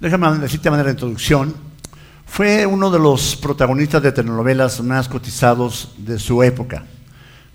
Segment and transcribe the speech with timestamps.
[0.00, 1.52] Déjame decirte de manera de introducción.
[2.24, 6.84] Fue uno de los protagonistas de telenovelas más cotizados de su época.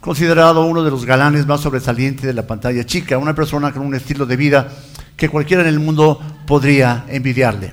[0.01, 3.95] Considerado uno de los galanes más sobresalientes de la pantalla chica, una persona con un
[3.95, 4.67] estilo de vida
[5.15, 7.71] que cualquiera en el mundo podría envidiarle.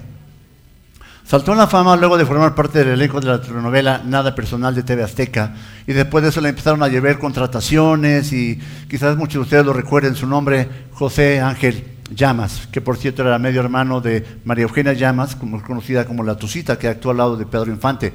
[1.24, 4.74] Saltó en la fama luego de formar parte del elenco de la telenovela Nada Personal
[4.74, 5.52] de TV Azteca
[5.84, 9.72] y después de eso le empezaron a llevar contrataciones y quizás muchos de ustedes lo
[9.72, 14.92] recuerden su nombre, José Ángel Llamas, que por cierto era medio hermano de María Eugenia
[14.92, 18.12] Llamas, como conocida como La Tucita, que actuó al lado de Pedro Infante.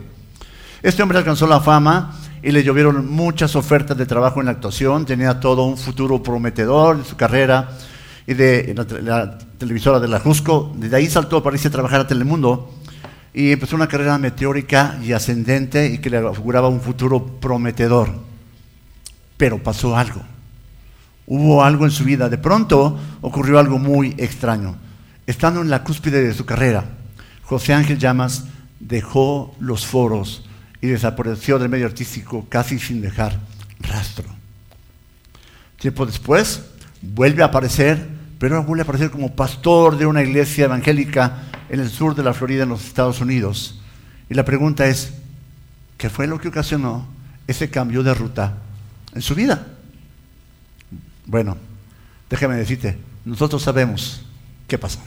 [0.81, 5.05] Este hombre alcanzó la fama y le llovieron muchas ofertas de trabajo en la actuación,
[5.05, 7.71] tenía todo un futuro prometedor en su carrera
[8.27, 12.07] y de la, televisora de la Jusco, desde ahí saltó para irse a trabajar a
[12.07, 12.71] Telemundo
[13.33, 18.09] y empezó una carrera meteórica y ascendente y que le figuraba un futuro prometedor.
[19.37, 20.21] Pero pasó algo.
[21.27, 22.29] Hubo algo en su vida.
[22.29, 24.75] De pronto ocurrió algo muy extraño.
[25.25, 26.85] Estando en la cúspide de su carrera,
[27.43, 28.45] José Ángel Llamas
[28.79, 30.47] dejó los foros
[30.81, 33.39] y desapareció del medio artístico casi sin dejar
[33.79, 34.25] rastro.
[35.79, 36.63] Tiempo después,
[37.01, 38.07] vuelve a aparecer,
[38.39, 42.33] pero vuelve a aparecer como pastor de una iglesia evangélica en el sur de la
[42.33, 43.81] Florida, en los Estados Unidos.
[44.29, 45.13] Y la pregunta es,
[45.97, 47.07] ¿qué fue lo que ocasionó
[47.47, 48.57] ese cambio de ruta
[49.13, 49.74] en su vida?
[51.25, 51.57] Bueno,
[52.29, 54.21] déjame decirte, nosotros sabemos
[54.67, 54.99] qué pasó.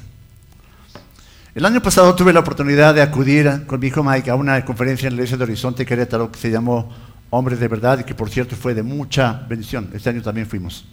[1.55, 5.09] El año pasado tuve la oportunidad de acudir con mi hijo Mike a una conferencia
[5.09, 6.93] en la iglesia de Horizonte Querétaro que se llamó
[7.31, 9.91] Hombres de Verdad y que por cierto fue de mucha bendición.
[9.93, 10.85] Este año también fuimos.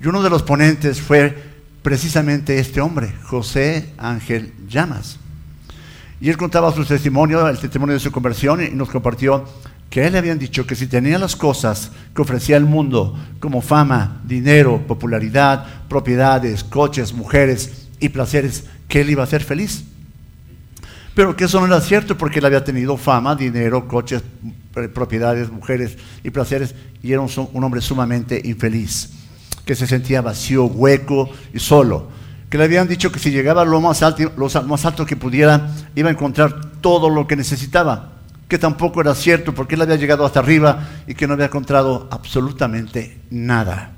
[0.00, 5.18] Y uno de los ponentes fue precisamente este hombre, José Ángel Llamas.
[6.20, 9.44] Y él contaba su testimonio, el testimonio de su conversión, y nos compartió
[9.90, 13.60] que él le habían dicho que si tenía las cosas que ofrecía el mundo, como
[13.60, 19.84] fama, dinero, popularidad, propiedades, coches, mujeres y placeres, que él iba a ser feliz.
[21.14, 24.22] Pero que eso no era cierto porque él había tenido fama, dinero, coches,
[24.92, 27.30] propiedades, mujeres y placeres, y era un,
[27.62, 29.10] hombre sumamente infeliz
[29.64, 32.08] que se sentía vacío, hueco y solo.
[32.50, 35.16] Que le habían dicho que si llegaba a lo más alto, lo más alto que
[35.16, 38.13] pudiera, iba a encontrar todo lo que necesitaba.
[38.54, 42.06] Que tampoco era cierto porque él había llegado hasta arriba y que no había encontrado
[42.08, 43.90] absolutamente nada.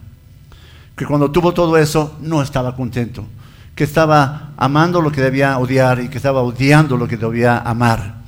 [0.96, 3.26] Que cuando tuvo todo eso no estaba contento.
[3.74, 8.22] Que estaba amando lo que debía odiar y que estaba odiando lo que debía amar.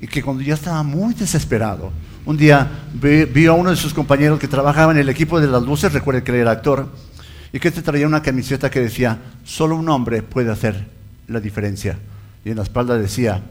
[0.00, 1.90] Y que cuando ya estaba muy desesperado,
[2.26, 5.64] un día vio a uno de sus compañeros que trabajaba en el equipo de las
[5.64, 6.90] luces, recuerde que era actor,
[7.52, 10.86] y que este traía una camiseta que decía, solo un hombre puede hacer
[11.26, 11.98] la diferencia.
[12.44, 13.42] Y en la espalda decía,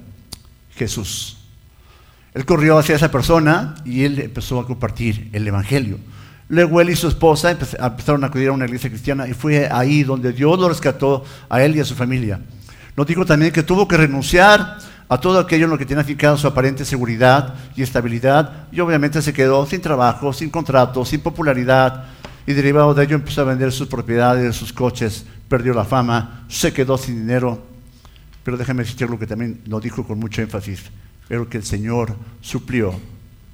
[0.77, 1.39] Jesús.
[2.33, 5.97] Él corrió hacia esa persona y él empezó a compartir el Evangelio.
[6.47, 10.03] Luego él y su esposa empezaron a acudir a una iglesia cristiana y fue ahí
[10.03, 12.39] donde Dios lo rescató a él y a su familia.
[12.95, 14.77] Nos dijo también que tuvo que renunciar
[15.07, 19.21] a todo aquello en lo que tenía fijado su aparente seguridad y estabilidad, y obviamente
[19.21, 22.05] se quedó sin trabajo, sin contrato, sin popularidad,
[22.47, 26.71] y derivado de ello empezó a vender sus propiedades, sus coches, perdió la fama, se
[26.71, 27.61] quedó sin dinero.
[28.43, 30.83] Pero déjame decirte algo que también lo dijo con mucho énfasis,
[31.31, 32.93] pero que el Señor suplió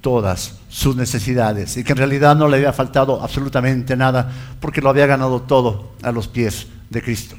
[0.00, 4.90] todas sus necesidades y que en realidad no le había faltado absolutamente nada porque lo
[4.90, 7.36] había ganado todo a los pies de Cristo.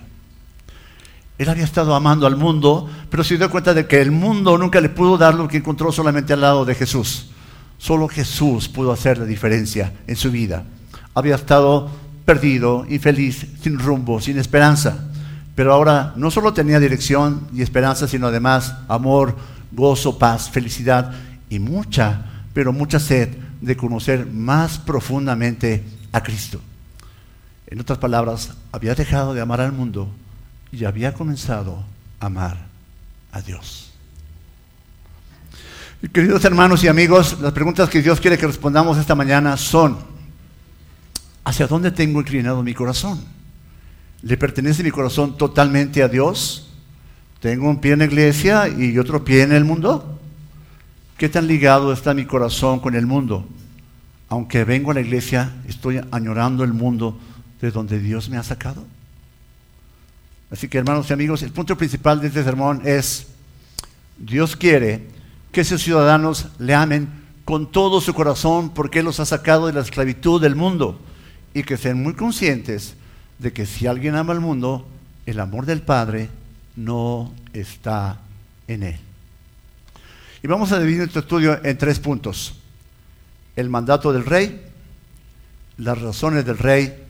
[1.38, 4.80] Él había estado amando al mundo, pero se dio cuenta de que el mundo nunca
[4.80, 7.32] le pudo dar lo que encontró solamente al lado de Jesús.
[7.78, 10.64] Solo Jesús pudo hacer la diferencia en su vida.
[11.16, 11.90] Había estado
[12.24, 15.10] perdido, infeliz, sin rumbo, sin esperanza.
[15.54, 19.36] Pero ahora no solo tenía dirección y esperanza, sino además amor,
[19.72, 21.13] gozo, paz, felicidad
[21.50, 23.30] y mucha, pero mucha sed
[23.62, 26.62] de conocer más profundamente a Cristo.
[27.68, 30.09] En otras palabras, había dejado de amar al mundo
[30.72, 31.84] y había comenzado
[32.19, 32.57] a amar
[33.31, 33.91] a Dios.
[36.13, 39.97] Queridos hermanos y amigos, las preguntas que Dios quiere que respondamos esta mañana son,
[41.44, 43.22] ¿hacia dónde tengo inclinado mi corazón?
[44.22, 46.69] ¿Le pertenece mi corazón totalmente a Dios?
[47.39, 50.19] ¿Tengo un pie en la iglesia y otro pie en el mundo?
[51.18, 53.47] ¿Qué tan ligado está mi corazón con el mundo?
[54.27, 57.18] Aunque vengo a la iglesia, estoy añorando el mundo
[57.62, 58.86] de donde Dios me ha sacado.
[60.51, 63.27] Así que hermanos y amigos, el punto principal de este sermón es,
[64.18, 65.07] Dios quiere
[65.53, 67.07] que sus ciudadanos le amen
[67.45, 71.00] con todo su corazón porque Él los ha sacado de la esclavitud del mundo
[71.53, 72.95] y que sean muy conscientes
[73.38, 74.86] de que si alguien ama al mundo,
[75.25, 76.30] el amor del Padre
[76.80, 78.20] no está
[78.68, 79.00] en Él.
[80.42, 82.56] Y vamos a dividir nuestro estudio en tres puntos.
[83.56, 84.62] El mandato del rey,
[85.78, 87.04] las razones del rey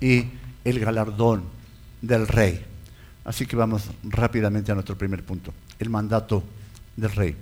[0.00, 0.26] y
[0.64, 1.44] el galardón
[2.02, 2.62] del rey.
[3.24, 6.44] Así que vamos rápidamente a nuestro primer punto, el mandato
[6.94, 7.36] del rey.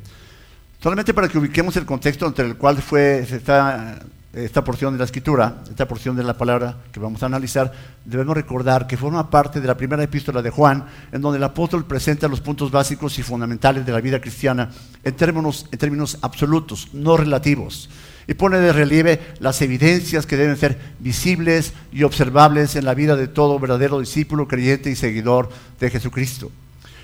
[0.80, 3.98] Solamente para que ubiquemos el contexto entre el cual fue esta,
[4.34, 7.72] esta porción de la escritura, esta porción de la palabra que vamos a analizar,
[8.04, 11.84] debemos recordar que forma parte de la primera epístola de Juan, en donde el apóstol
[11.84, 14.70] presenta los puntos básicos y fundamentales de la vida cristiana
[15.04, 17.88] en términos, en términos absolutos, no relativos,
[18.26, 23.14] y pone de relieve las evidencias que deben ser visibles y observables en la vida
[23.14, 25.48] de todo verdadero discípulo, creyente y seguidor
[25.78, 26.50] de Jesucristo.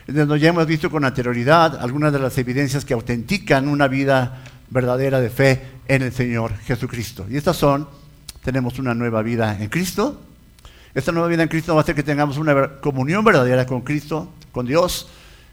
[0.08, 5.20] Donde ya hemos visto con anterioridad algunas de las evidencias que autentican una vida verdadera
[5.20, 7.26] de fe en el Señor Jesucristo.
[7.28, 7.88] Y estas son,
[8.44, 10.20] tenemos una nueva vida en Cristo.
[10.94, 14.32] Esta nueva vida en Cristo va a hacer que tengamos una comunión verdadera con Cristo,
[14.52, 15.08] con Dios.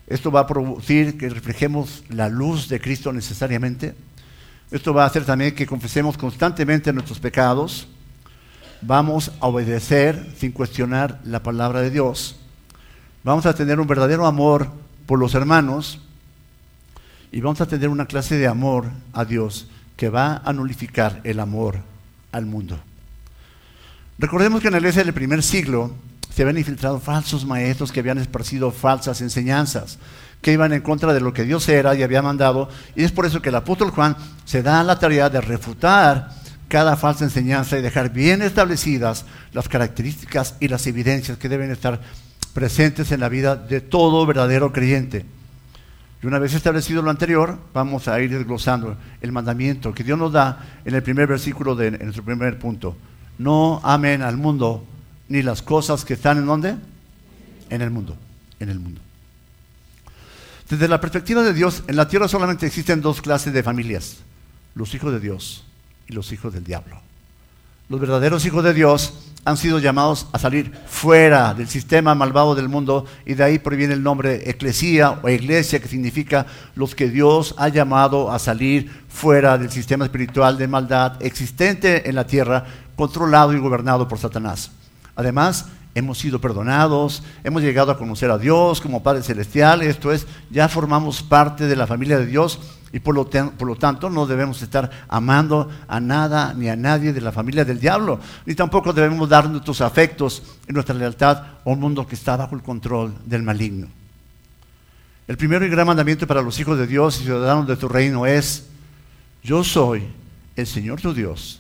[0.08, 3.96] Esto va a producir que reflejemos la luz de Cristo necesariamente.
[4.72, 7.88] Esto va a hacer también que confesemos constantemente nuestros pecados.
[8.82, 12.38] Vamos a obedecer sin cuestionar la palabra de Dios
[13.28, 14.70] vamos a tener un verdadero amor
[15.06, 16.00] por los hermanos
[17.30, 19.68] y vamos a tener una clase de amor a Dios
[19.98, 21.80] que va a nulificar el amor
[22.32, 22.80] al mundo.
[24.20, 25.92] Recordemos que en la iglesia del primer siglo
[26.34, 29.98] se habían infiltrado falsos maestros que habían esparcido falsas enseñanzas,
[30.42, 33.26] que iban en contra de lo que Dios era y había mandado, y es por
[33.26, 34.16] eso que el apóstol Juan
[34.46, 36.30] se da la tarea de refutar
[36.68, 42.02] cada falsa enseñanza y dejar bien establecidas las características y las evidencias que deben estar
[42.54, 45.26] presentes en la vida de todo verdadero creyente.
[46.22, 50.32] Y una vez establecido lo anterior, vamos a ir desglosando el mandamiento que Dios nos
[50.32, 52.98] da en el primer versículo de nuestro primer punto.
[53.38, 54.84] No amen al mundo
[55.30, 56.76] ni las cosas que están en donde?
[57.70, 58.18] En el mundo,
[58.60, 59.02] en el mundo.
[60.70, 64.18] Desde la perspectiva de Dios, en la tierra solamente existen dos clases de familias,
[64.76, 65.64] los hijos de Dios
[66.08, 67.00] y los hijos del diablo.
[67.90, 72.68] Los verdaderos hijos de Dios han sido llamados a salir fuera del sistema malvado del
[72.68, 76.46] mundo y de ahí proviene el nombre eclesía o iglesia que significa
[76.76, 82.16] los que Dios ha llamado a salir fuera del sistema espiritual de maldad existente en
[82.16, 82.66] la tierra,
[82.98, 84.70] controlado y gobernado por Satanás.
[85.16, 85.68] Además,
[85.98, 90.70] hemos sido perdonados, hemos llegado a conocer a Dios como Padre Celestial, esto es, ya
[90.70, 92.60] formamos parte de la familia de Dios
[92.94, 97.14] y por lo, por lo, tanto no debemos estar amando a nada ni a nadie
[97.14, 101.70] de la familia del diablo, ni tampoco debemos dar nuestros afectos y nuestra lealtad a
[101.70, 103.88] un mundo que está bajo el control del maligno.
[105.28, 108.28] El primero y gran mandamiento para los hijos de Dios y ciudadanos de tu reino
[108.28, 108.68] es,
[109.44, 110.04] yo soy
[110.56, 111.60] el Señor tu Dios,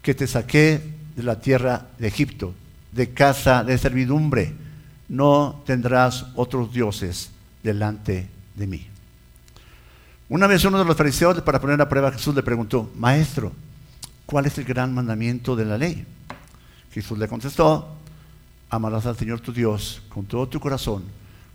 [0.00, 2.54] que te saqué de la tierra de Egipto,
[2.94, 4.54] de casa de servidumbre,
[5.08, 7.30] no tendrás otros dioses
[7.62, 8.86] delante de mí.
[10.28, 13.52] Una vez uno de los fariseos, para poner a prueba a Jesús, le preguntó, Maestro,
[14.26, 16.06] ¿cuál es el gran mandamiento de la ley?
[16.92, 17.96] Jesús le contestó,
[18.70, 21.02] amarás al Señor tu Dios con todo tu corazón,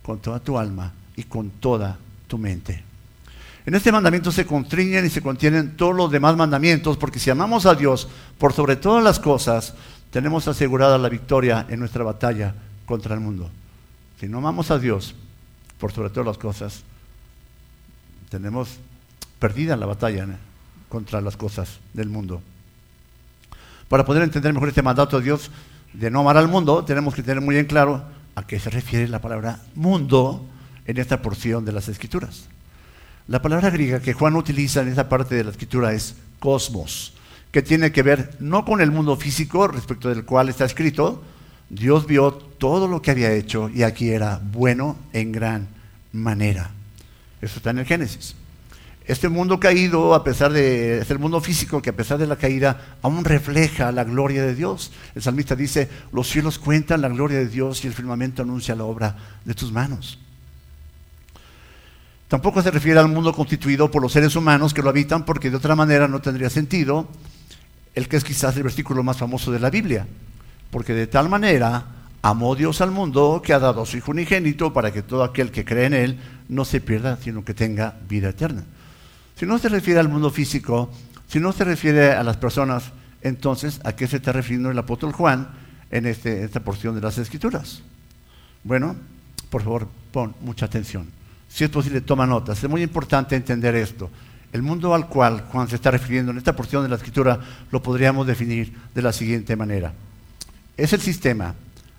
[0.03, 1.97] con toda tu alma y con toda
[2.27, 2.83] tu mente.
[3.65, 7.65] En este mandamiento se constriñen y se contienen todos los demás mandamientos, porque si amamos
[7.65, 8.07] a Dios
[8.37, 9.73] por sobre todas las cosas,
[10.11, 13.49] tenemos asegurada la victoria en nuestra batalla contra el mundo.
[14.19, 15.15] Si no amamos a Dios
[15.79, 16.83] por sobre todas las cosas,
[18.29, 18.79] tenemos
[19.39, 20.27] perdida la batalla
[20.89, 22.41] contra las cosas del mundo.
[23.87, 25.49] Para poder entender mejor este mandato de Dios
[25.93, 28.03] de no amar al mundo, tenemos que tener muy en claro
[28.35, 30.45] a qué se refiere la palabra mundo
[30.85, 32.47] en esta porción de las escrituras.
[33.27, 37.13] La palabra griega que Juan utiliza en esta parte de la escritura es cosmos,
[37.51, 41.23] que tiene que ver no con el mundo físico respecto del cual está escrito,
[41.69, 45.67] Dios vio todo lo que había hecho y aquí era bueno en gran
[46.11, 46.71] manera.
[47.41, 48.35] Eso está en el Génesis.
[49.05, 52.35] Este mundo caído, a pesar de, es el mundo físico que a pesar de la
[52.35, 54.91] caída, aún refleja la gloria de Dios.
[55.15, 58.83] El salmista dice, los cielos cuentan la gloria de Dios y el firmamento anuncia la
[58.83, 60.19] obra de tus manos.
[62.27, 65.57] Tampoco se refiere al mundo constituido por los seres humanos que lo habitan, porque de
[65.57, 67.07] otra manera no tendría sentido
[67.95, 70.07] el que es quizás el versículo más famoso de la Biblia.
[70.71, 71.85] Porque de tal manera
[72.21, 75.51] amó Dios al mundo que ha dado a su Hijo unigénito para que todo aquel
[75.51, 78.63] que cree en Él no se pierda, sino que tenga vida eterna.
[79.35, 80.91] Si no se refiere al mundo físico,
[81.27, 82.91] si no se refiere a las personas,
[83.21, 85.49] entonces, ¿a qué se está refiriendo el apóstol Juan
[85.91, 87.81] en este, esta porción de las Escrituras?
[88.63, 88.95] Bueno,
[89.49, 91.07] por favor, pon mucha atención.
[91.47, 92.63] Si es posible, toma notas.
[92.63, 94.09] Es muy importante entender esto.
[94.51, 97.39] El mundo al cual Juan se está refiriendo en esta porción de la Escritura
[97.71, 99.93] lo podríamos definir de la siguiente manera.
[100.75, 101.53] Es el sistema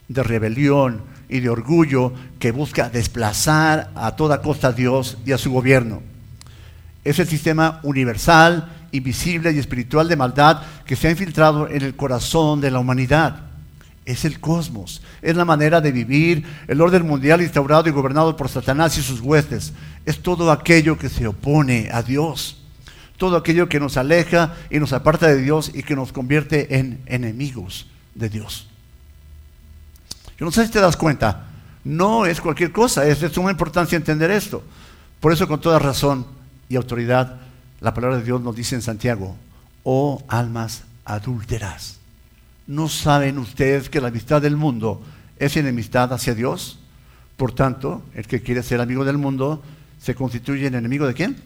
[0.09, 5.39] de rebelión y de orgullo que busca desplazar a toda costa a Dios y a
[5.39, 6.03] su gobierno.
[7.05, 11.95] Es el sistema universal, invisible y espiritual de maldad que se ha infiltrado en el
[11.95, 13.43] corazón de la humanidad.
[14.07, 18.49] es el cosmos, es la manera de vivir, el orden mundial instaurado y gobernado por
[18.49, 19.73] Satanás y sus huestes.
[20.05, 22.63] Es todo aquello que se opone a Dios,
[23.17, 27.03] todo aquello que nos aleja y nos aparta de Dios y que nos convierte en
[27.07, 28.67] enemigos de Dios.
[30.39, 31.49] Yo no sé si te das cuenta,
[31.85, 34.63] no es cualquier cosa, es de suma importancia entender esto.
[35.21, 36.27] Por eso con toda razón
[36.69, 37.37] y autoridad,
[37.81, 39.37] la palabra de Dios nos dice en Santiago,
[39.85, 41.99] oh almas adúlteras.
[42.67, 45.03] ¿No saben ustedes que la amistad del mundo
[45.39, 46.79] es enemistad hacia Dios?
[47.37, 49.63] Por tanto, el que quiere ser amigo del mundo
[50.01, 51.37] se constituye en enemigo de quién?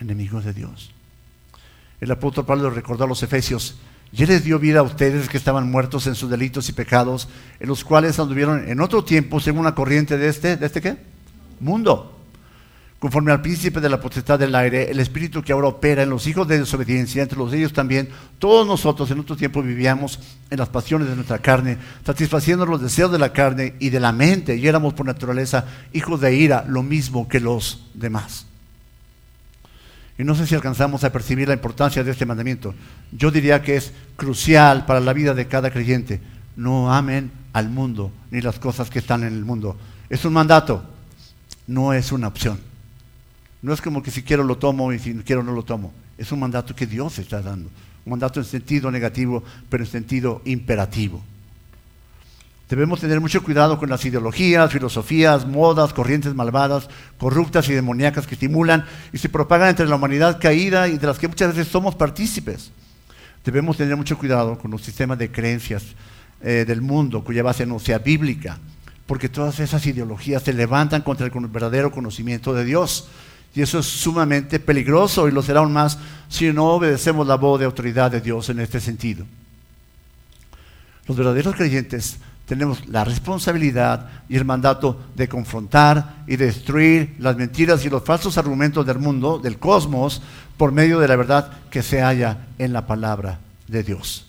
[0.00, 0.90] Enemigo de Dios.
[2.00, 3.76] El apóstol Pablo recordó a los efesios,
[4.12, 7.28] y les dio vida a ustedes que estaban muertos en sus delitos y pecados,
[7.60, 10.96] en los cuales anduvieron en otro tiempo según una corriente de este, ¿de este qué?
[11.60, 12.17] Mundo
[12.98, 16.26] conforme al príncipe de la potestad del aire, el espíritu que ahora opera en los
[16.26, 20.18] hijos de desobediencia, entre los ellos también, todos nosotros en otro tiempo vivíamos
[20.50, 24.12] en las pasiones de nuestra carne, satisfaciendo los deseos de la carne y de la
[24.12, 28.46] mente, y éramos por naturaleza hijos de ira, lo mismo que los demás.
[30.18, 32.74] Y no sé si alcanzamos a percibir la importancia de este mandamiento.
[33.12, 36.20] Yo diría que es crucial para la vida de cada creyente.
[36.56, 39.76] No amen al mundo ni las cosas que están en el mundo.
[40.10, 40.82] Es un mandato,
[41.68, 42.58] no es una opción.
[43.62, 45.92] No es como que si quiero lo tomo y si quiero no lo tomo.
[46.16, 47.70] Es un mandato que Dios está dando.
[48.04, 51.22] Un mandato en sentido negativo, pero en sentido imperativo.
[52.68, 58.34] Debemos tener mucho cuidado con las ideologías, filosofías, modas, corrientes malvadas, corruptas y demoníacas que
[58.34, 61.94] estimulan y se propagan entre la humanidad caída y de las que muchas veces somos
[61.94, 62.70] partícipes.
[63.42, 65.82] Debemos tener mucho cuidado con los sistemas de creencias
[66.42, 68.58] eh, del mundo cuya base no sea bíblica,
[69.06, 73.08] porque todas esas ideologías se levantan contra el verdadero conocimiento de Dios
[73.54, 77.58] y eso es sumamente peligroso y lo será aún más si no obedecemos la voz
[77.58, 79.24] de autoridad de Dios en este sentido.
[81.06, 87.84] Los verdaderos creyentes tenemos la responsabilidad y el mandato de confrontar y destruir las mentiras
[87.84, 90.22] y los falsos argumentos del mundo, del cosmos,
[90.56, 94.26] por medio de la verdad que se halla en la palabra de Dios.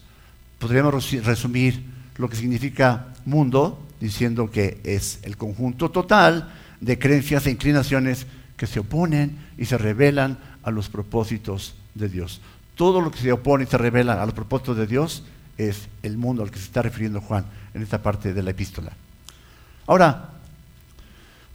[0.60, 1.84] Podríamos resumir
[2.18, 8.28] lo que significa mundo diciendo que es el conjunto total de creencias e inclinaciones
[8.60, 12.42] que se oponen y se rebelan a los propósitos de Dios.
[12.76, 15.24] Todo lo que se opone y se revela a los propósitos de Dios
[15.58, 18.92] es el mundo al que se está refiriendo Juan en esta parte de la epístola.
[19.88, 20.32] Ahora,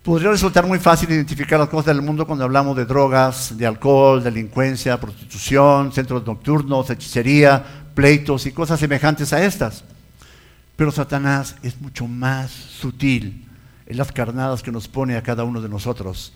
[0.03, 4.25] podría resultar muy fácil identificar las cosas del mundo cuando hablamos de drogas, de alcohol,
[4.25, 7.63] delincuencia, prostitución, centros nocturnos, hechicería,
[7.95, 9.85] pleitos y cosas semejantes a estas.
[10.75, 13.47] Pero Satanás es mucho más sutil
[13.85, 16.33] en las carnadas que nos pone a cada uno de nosotros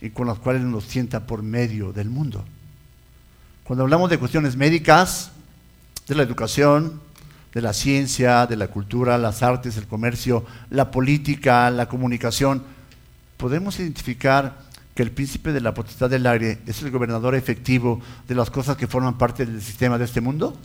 [0.00, 2.44] y con las cuales nos sienta por medio del mundo.
[3.64, 5.32] Cuando hablamos de cuestiones médicas,
[6.06, 7.00] de la educación,
[7.52, 12.62] de la ciencia, de la cultura, las artes, el comercio, la política, la comunicación,
[13.36, 14.58] podemos identificar
[14.94, 18.76] que el príncipe de la potestad del aire es el gobernador efectivo de las cosas
[18.76, 20.56] que forman parte del sistema de este mundo?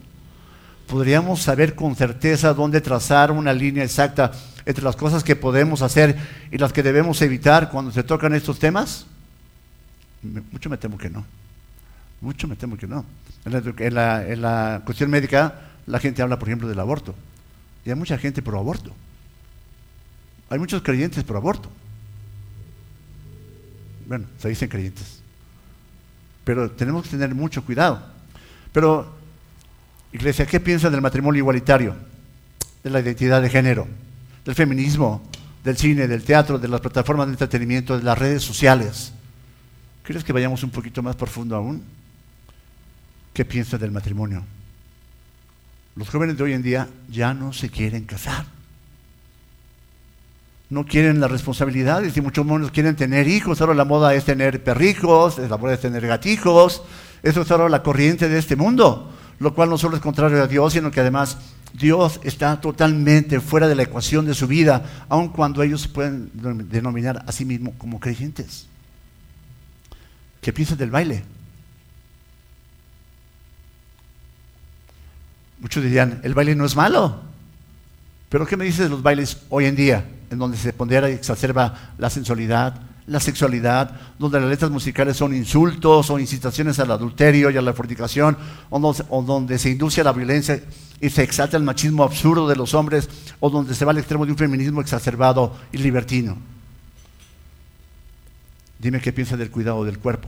[0.88, 4.32] ¿Podríamos saber con certeza dónde trazar una línea exacta
[4.66, 6.18] entre las cosas que podemos hacer
[6.52, 9.06] y las que debemos evitar cuando se tocan estos temas?
[10.24, 11.25] Mucho me temo que no.
[12.22, 13.06] Mucho me temo que no.
[13.46, 17.13] En la, cuestión médica, la gente habla, por ejemplo, del aborto.
[17.86, 18.94] Y hay mucha gente pro aborto.
[20.50, 21.70] Hay muchos creyentes pro aborto.
[24.08, 25.22] Bueno, se dicen creyentes.
[26.46, 28.01] Pero tenemos que tener mucho cuidado.
[28.72, 29.13] Pero,
[30.13, 31.96] iglesia, ¿qué piensa del matrimonio igualitario?
[32.84, 33.88] De la identidad de género,
[34.46, 35.22] del feminismo,
[35.63, 39.13] del cine, del teatro, de las plataformas de entretenimiento, de las redes sociales.
[40.03, 41.81] ¿Quieres que vayamos un poquito más profundo aún?
[43.33, 44.43] ¿Qué piensas del matrimonio?
[45.95, 48.45] Los jóvenes de hoy en día ya no se quieren casar.
[50.69, 53.62] No quieren las responsabilidades y muchos menos quieren tener hijos.
[53.62, 56.83] Ahora la moda es tener perrijos, la moda es tener gatijos.
[57.22, 59.12] Eso es ahora la corriente de este mundo.
[59.39, 61.38] Lo cual no solo es contrario a Dios, sino que además
[61.74, 66.29] Dios está totalmente fuera de la ecuación de su vida, aun cuando ellos se pueden
[66.69, 68.67] denominar a sí mismos como creyentes.
[70.43, 71.23] ¿Qué piensas del baile?
[75.59, 77.21] Muchos dirían, el baile no es malo.
[78.27, 81.13] Pero ¿qué me dices de los bailes hoy en día, en donde se pondera y
[81.13, 87.50] exacerba la sensualidad, la sexualidad, donde las letras musicales son insultos o incitaciones al adulterio
[87.50, 88.38] y a la fornicación,
[88.69, 90.62] o donde, se induce a la violencia
[91.00, 93.07] y se exalta el machismo absurdo de los hombres,
[93.39, 96.38] o donde se va al extremo de un feminismo exacerbado y libertino?
[98.84, 100.28] Dime qué piensa del cuidado del cuerpo.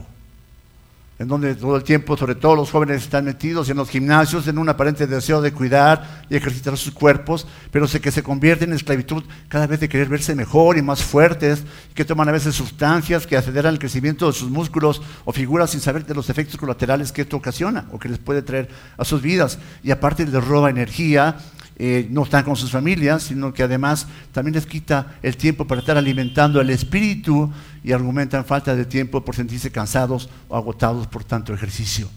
[1.18, 4.58] en donde todo el tiempo, sobre todo los jóvenes, están metidos en los gimnasios en
[4.58, 8.76] un aparente deseo de cuidar y ejercitar sus cuerpos, pero sé que se convierten en
[8.76, 13.26] esclavitud cada vez de querer verse mejor y más fuertes, que toman a veces sustancias
[13.26, 17.12] que aceleran el crecimiento de sus músculos o figuras sin saber de los efectos colaterales
[17.12, 19.58] que esto ocasiona o que les puede traer a sus vidas.
[19.82, 21.38] Y aparte les roba energía,
[21.78, 25.80] eh, no están con sus familias, sino que además también les quita el tiempo para
[25.80, 27.52] estar alimentando el espíritu
[27.84, 32.08] y argumentan falta de tiempo por sentirse cansados o agotados por tanto ejercicio.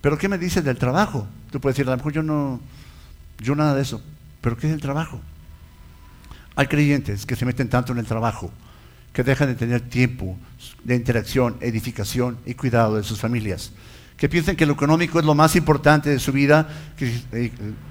[0.00, 1.26] Pero ¿qué me dices del trabajo?
[1.50, 2.58] Tú puedes decir, a lo mejor yo no,
[3.38, 4.02] yo nada de eso.
[4.40, 5.20] Pero ¿qué es el trabajo?
[6.56, 8.50] Hay creyentes que se meten tanto en el trabajo
[9.12, 10.38] que dejan de tener tiempo
[10.84, 13.72] de interacción, edificación y cuidado de sus familias
[14.16, 16.68] que piensen que lo económico es lo más importante de su vida
[17.00, 17.50] eh,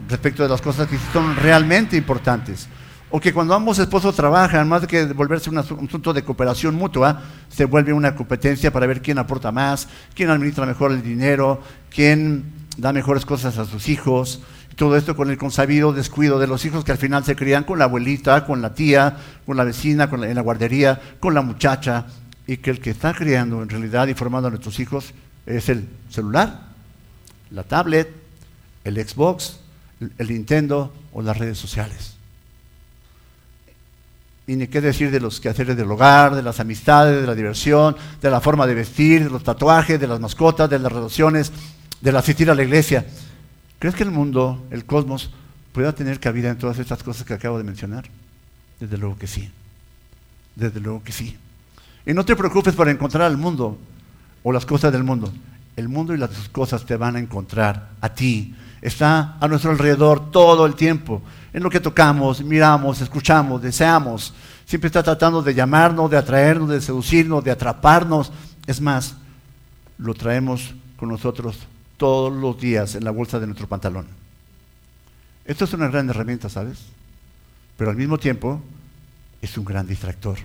[0.10, 2.68] respecto de las cosas que son realmente importantes.
[3.16, 7.66] O que cuando ambos esposos trabajan, más que volverse un asunto de cooperación mutua, se
[7.66, 11.62] vuelve una competencia para ver quién aporta más, quién administra mejor el dinero,
[11.94, 12.46] quién
[12.78, 14.42] da mejores cosas a sus hijos.
[14.76, 17.78] Todo esto con el consabido descuido de los hijos que al final se crían con
[17.78, 22.08] la abuelita, con la tía, con la vecina, con en la guardería, con la muchacha.
[22.48, 25.14] Y que el que está criando en realidad y formando a nuestros hijos
[25.46, 26.68] es el celular,
[27.52, 28.10] la tablet,
[28.84, 29.60] el Xbox,
[30.18, 32.16] el Nintendo o las redes sociales.
[34.46, 37.96] Y ni qué decir de los quehaceres del hogar, de las amistades, de la diversión,
[38.22, 41.52] de la forma de vestir, de los tatuajes, de las mascotas, de las relaciones,
[42.02, 43.06] del asistir a la iglesia.
[43.80, 45.32] ¿Crees que el mundo, el cosmos,
[45.72, 48.06] pueda tener cabida en todas estas cosas que acabo de mencionar?
[48.80, 49.50] Desde luego que sí.
[50.56, 51.38] Desde luego que sí.
[52.06, 53.78] Y no te preocupes por encontrar al mundo
[54.44, 55.32] o las cosas del mundo.
[55.76, 58.56] El mundo y las cosas te van a encontrar a ti.
[58.82, 61.22] Está a nuestro alrededor todo el tiempo.
[61.54, 64.34] En lo que tocamos, miramos, escuchamos, deseamos.
[64.66, 68.32] Siempre está tratando de llamarnos, de atraernos, de seducirnos, de atraparnos.
[68.68, 69.16] Es más,
[69.98, 71.58] lo traemos con nosotros
[71.98, 74.06] todos los días en la bolsa de nuestro pantalón.
[75.46, 76.86] Esto es una gran herramienta, ¿sabes?
[77.78, 78.62] Pero al mismo tiempo
[79.42, 80.38] es un gran distractor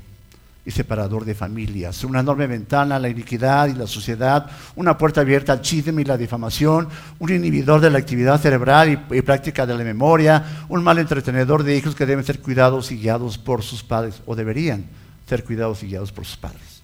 [0.68, 5.22] y separador de familias, una enorme ventana a la iniquidad y la sociedad, una puerta
[5.22, 9.74] abierta al chisme y la difamación, un inhibidor de la actividad cerebral y, práctica de
[9.74, 13.82] la memoria, un mal entretenedor de hijos que deben ser cuidados y guiados por sus
[13.82, 14.84] padres, o deberían
[15.26, 16.82] ser cuidados y guiados por sus padres.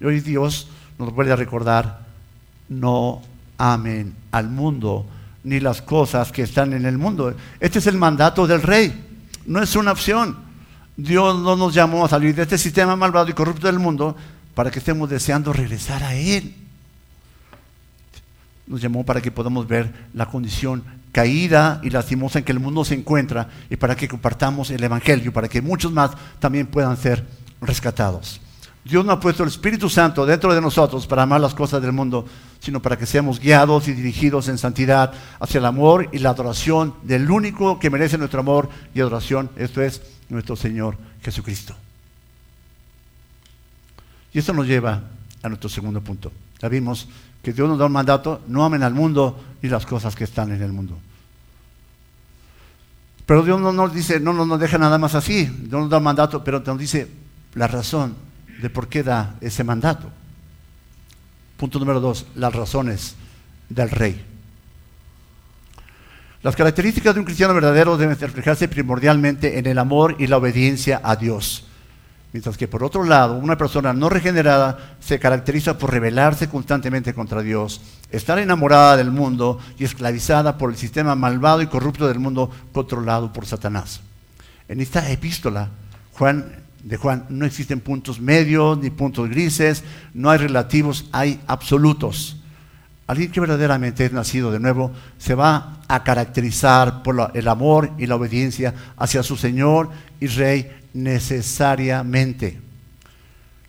[0.00, 2.06] Y hoy Dios nos vuelve a recordar,
[2.68, 3.22] no
[3.58, 5.04] amen al mundo
[5.42, 7.34] ni las cosas que están en el mundo.
[7.58, 9.04] Este es el mandato del rey,
[9.46, 10.45] no es una opción.
[10.96, 14.16] Dios no nos llamó a salir de este sistema malvado y corrupto del mundo
[14.54, 16.54] para que estemos deseando regresar a Él.
[18.66, 20.82] Nos llamó para que podamos ver la condición
[21.12, 25.32] caída y lastimosa en que el mundo se encuentra y para que compartamos el Evangelio,
[25.32, 27.24] para que muchos más también puedan ser
[27.60, 28.40] rescatados.
[28.82, 31.92] Dios no ha puesto el Espíritu Santo dentro de nosotros para amar las cosas del
[31.92, 32.26] mundo,
[32.60, 36.94] sino para que seamos guiados y dirigidos en santidad hacia el amor y la adoración
[37.02, 41.74] del único que merece nuestro amor y adoración, esto es nuestro Señor Jesucristo.
[44.32, 45.02] Y esto nos lleva
[45.42, 46.32] a nuestro segundo punto.
[46.60, 47.08] Ya vimos
[47.42, 50.52] que Dios nos da un mandato, no amen al mundo y las cosas que están
[50.52, 50.98] en el mundo.
[53.24, 56.04] Pero Dios no nos dice, no nos deja nada más así, Dios nos da un
[56.04, 57.08] mandato, pero nos dice
[57.54, 58.14] la razón
[58.60, 60.10] de por qué da ese mandato.
[61.56, 63.16] Punto número dos, las razones
[63.68, 64.24] del rey.
[66.46, 71.00] Las características de un cristiano verdadero deben reflejarse primordialmente en el amor y la obediencia
[71.02, 71.64] a Dios.
[72.32, 77.42] Mientras que por otro lado, una persona no regenerada se caracteriza por rebelarse constantemente contra
[77.42, 77.80] Dios,
[78.12, 83.32] estar enamorada del mundo y esclavizada por el sistema malvado y corrupto del mundo controlado
[83.32, 84.00] por Satanás.
[84.68, 85.70] En esta epístola,
[86.12, 86.44] Juan
[86.84, 89.82] de Juan, no existen puntos medios ni puntos grises,
[90.14, 92.36] no hay relativos, hay absolutos.
[93.06, 98.06] Alguien que verdaderamente es nacido de nuevo se va a caracterizar por el amor y
[98.06, 102.60] la obediencia hacia su Señor y Rey necesariamente.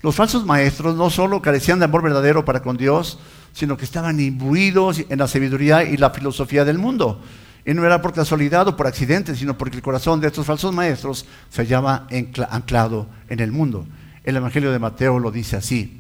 [0.02, 3.20] Los falsos maestros no solo carecían de amor verdadero para con Dios,
[3.54, 7.22] sino que estaban imbuidos en la sabiduría y la filosofía del mundo.
[7.66, 10.74] Y no era por casualidad o por accidente, sino porque el corazón de estos falsos
[10.74, 12.08] maestros se hallaba
[12.50, 13.86] anclado en el mundo.
[14.24, 16.00] El Evangelio de Mateo lo dice así,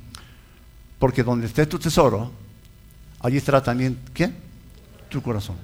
[0.97, 2.31] porque donde esté tu tesoro,
[3.19, 4.31] allí estará también, ¿qué?
[5.09, 5.55] Tu corazón.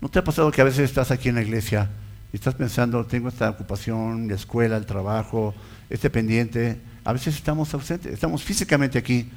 [0.00, 1.88] ¿No te ha pasado que a veces estás aquí en la iglesia
[2.32, 5.54] y estás pensando, tengo esta ocupación, la escuela, el trabajo,
[5.88, 6.80] este pendiente?
[7.04, 9.30] A veces estamos ausentes, estamos físicamente aquí,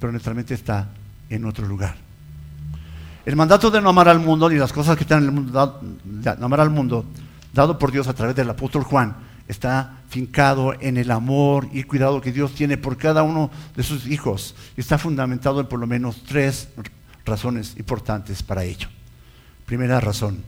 [0.00, 0.88] pero nuestra mente está
[1.28, 1.96] en otro lugar.
[3.24, 5.80] El mandato de no amar al mundo ni las cosas que están en el mundo,
[6.38, 7.04] no amar al mundo,
[7.52, 9.16] dado por Dios a través del apóstol Juan,
[9.48, 14.06] está fincado en el amor y cuidado que Dios tiene por cada uno de sus
[14.06, 14.54] hijos.
[14.76, 16.68] Y está fundamentado en por lo menos tres
[17.24, 18.88] razones importantes para ello.
[19.66, 20.42] Primera razón,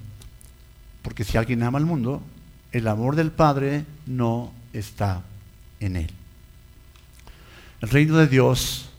[1.02, 2.22] porque si alguien ama al mundo,
[2.72, 5.22] el amor del Padre no está
[5.80, 6.10] en él.
[7.80, 8.90] El reino de Dios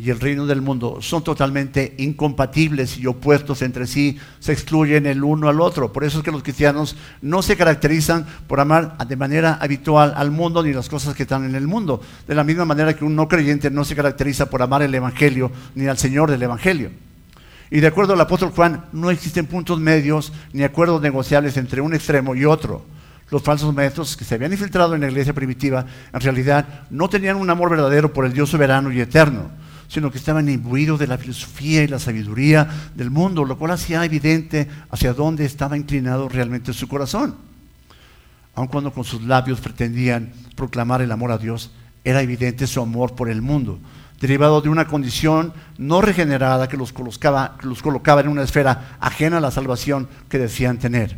[0.00, 5.22] y el reino del mundo son totalmente incompatibles y opuestos entre sí, se excluyen el
[5.22, 5.92] uno al otro.
[5.92, 10.30] Por eso es que los cristianos no se caracterizan por amar de manera habitual al
[10.30, 12.00] mundo ni las cosas que están en el mundo.
[12.26, 15.52] De la misma manera que un no creyente no se caracteriza por amar el Evangelio
[15.74, 16.90] ni al Señor del Evangelio.
[17.70, 21.92] Y de acuerdo al apóstol Juan, no existen puntos medios ni acuerdos negociables entre un
[21.92, 22.86] extremo y otro.
[23.30, 27.36] Los falsos maestros que se habían infiltrado en la iglesia primitiva en realidad no tenían
[27.36, 29.60] un amor verdadero por el Dios soberano y eterno
[29.90, 34.04] sino que estaban imbuidos de la filosofía y la sabiduría del mundo, lo cual hacía
[34.04, 37.34] evidente hacia dónde estaba inclinado realmente su corazón.
[38.54, 41.72] Aun cuando con sus labios pretendían proclamar el amor a Dios,
[42.04, 43.80] era evidente su amor por el mundo,
[44.20, 49.38] derivado de una condición no regenerada que los colocaba, los colocaba en una esfera ajena
[49.38, 51.16] a la salvación que decían tener.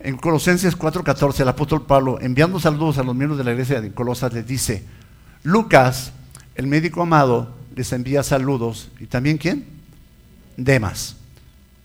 [0.00, 3.94] En Colosenses 4:14, el apóstol Pablo, enviando saludos a los miembros de la iglesia de
[3.94, 4.84] Colosas, les dice,
[5.44, 6.12] Lucas,
[6.56, 8.88] el médico amado, les envía saludos.
[8.98, 9.64] ¿Y también quién?
[10.56, 11.16] Demas.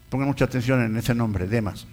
[0.09, 1.85] Pongan mucha atención en ese nombre, Demas.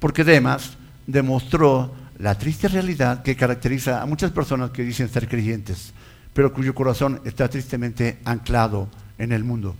[0.00, 0.72] Porque Demas
[1.06, 5.92] demostró la triste realidad que caracteriza a muchas personas que dicen ser creyentes,
[6.32, 9.76] pero cuyo corazón está tristemente anclado en el mundo.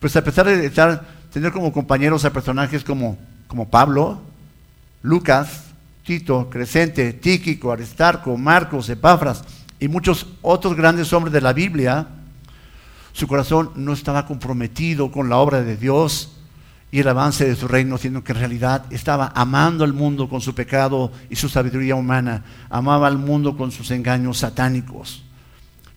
[0.00, 4.20] Pues a pesar de estar, tener como compañeros a personajes como, como Pablo,
[5.02, 5.64] Lucas,
[6.04, 9.44] Tito, Crescente, Tíquico, Aristarco, Marcos, Epafras
[9.78, 12.06] y muchos otros grandes hombres de la Biblia,
[13.12, 16.32] su corazón no estaba comprometido con la obra de Dios
[16.90, 20.40] y el avance de su reino, sino que en realidad estaba amando al mundo con
[20.40, 25.24] su pecado y su sabiduría humana, amaba al mundo con sus engaños satánicos.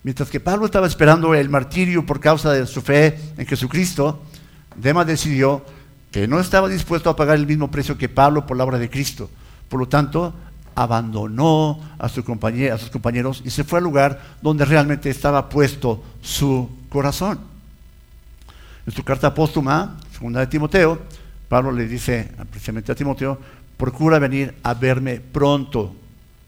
[0.03, 4.21] Mientras que Pablo estaba esperando el martirio por causa de su fe en Jesucristo,
[4.75, 5.65] Demas decidió
[6.11, 8.89] que no estaba dispuesto a pagar el mismo precio que Pablo por la obra de
[8.89, 9.29] Cristo.
[9.67, 10.33] Por lo tanto,
[10.75, 16.03] abandonó a, su a sus compañeros y se fue al lugar donde realmente estaba puesto
[16.21, 17.39] su corazón.
[18.85, 21.01] En su carta póstuma, segunda de Timoteo,
[21.49, 23.39] Pablo le dice precisamente a Timoteo,
[23.77, 25.95] procura venir a verme pronto.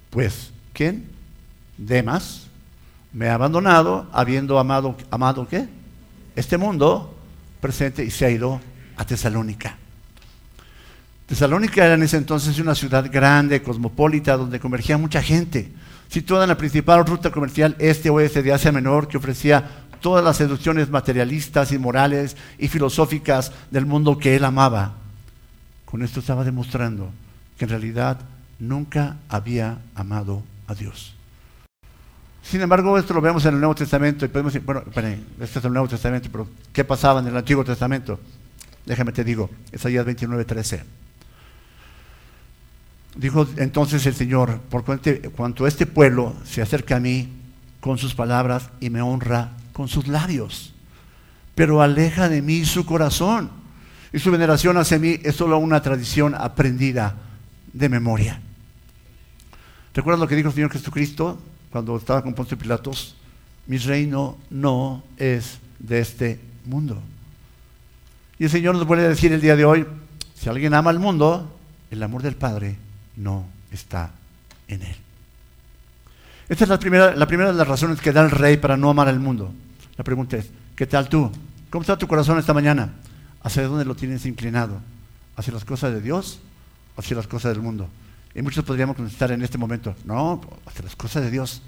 [0.10, 1.06] Pues, ¿quién?
[1.78, 2.48] Demas
[3.14, 5.68] me ha abandonado, habiendo amado, amado ¿qué?
[6.36, 7.16] Este mundo
[7.60, 8.60] presente y se ha ido
[8.96, 9.78] a Tesalónica.
[11.28, 15.70] Tesalónica era en ese entonces una ciudad grande, cosmopolita, donde convergía mucha gente,
[16.08, 20.90] situada en la principal ruta comercial este-oeste de Asia Menor, que ofrecía todas las seducciones
[20.90, 24.94] materialistas, y morales y filosóficas del mundo que él amaba.
[25.84, 27.12] Con esto estaba demostrando
[27.58, 28.20] que en realidad
[28.58, 31.14] nunca había amado a Dios.
[32.42, 34.82] Sin embargo, esto lo vemos en el Nuevo Testamento y podemos decir, bueno,
[35.42, 38.18] este es el Nuevo Testamento, pero ¿qué pasaba en el Antiguo Testamento?
[38.86, 41.07] Déjame te digo, Isaías 29, 13.
[43.18, 47.28] Dijo entonces el Señor, por cuanto este pueblo se acerca a mí
[47.80, 50.74] con sus palabras y me honra con sus labios,
[51.56, 53.50] pero aleja de mí su corazón.
[54.14, 57.16] Y su veneración hacia mí es solo una tradición aprendida
[57.74, 58.40] de memoria.
[59.94, 61.40] ¿Recuerdas lo que dijo el Señor Jesucristo
[61.72, 63.16] cuando estaba con Poncio Pilatos?
[63.66, 67.02] Mi reino no es de este mundo.
[68.38, 69.86] Y el Señor nos vuelve a decir el día de hoy,
[70.36, 71.52] si alguien ama al mundo,
[71.90, 72.78] el amor del Padre
[73.18, 74.12] no está
[74.68, 74.96] en él.
[76.48, 78.90] Esta es la primera, la primera de las razones que da el rey para no
[78.90, 79.54] amar al mundo.
[79.98, 81.30] La pregunta es, ¿qué tal tú?
[81.70, 82.94] ¿Cómo está tu corazón esta mañana?
[83.44, 84.80] ¿Hacia dónde lo tienes inclinado?
[85.36, 86.40] ¿Hacia las cosas de Dios
[86.96, 87.90] o hacia las cosas del mundo?
[88.34, 91.62] Y muchos podríamos contestar en este momento, no, hacia las cosas de Dios.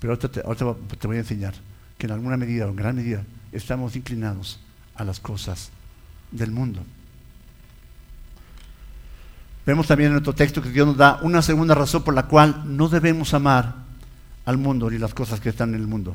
[0.00, 1.54] Pero ahorita te, te voy a enseñar
[1.96, 4.58] que en alguna medida o en gran medida estamos inclinados
[4.94, 5.70] a las cosas
[6.32, 6.80] del mundo.
[9.66, 12.62] Vemos también en otro texto que Dios nos da una segunda razón por la cual
[12.66, 13.74] no debemos amar
[14.44, 16.14] al mundo ni las cosas que están en el mundo.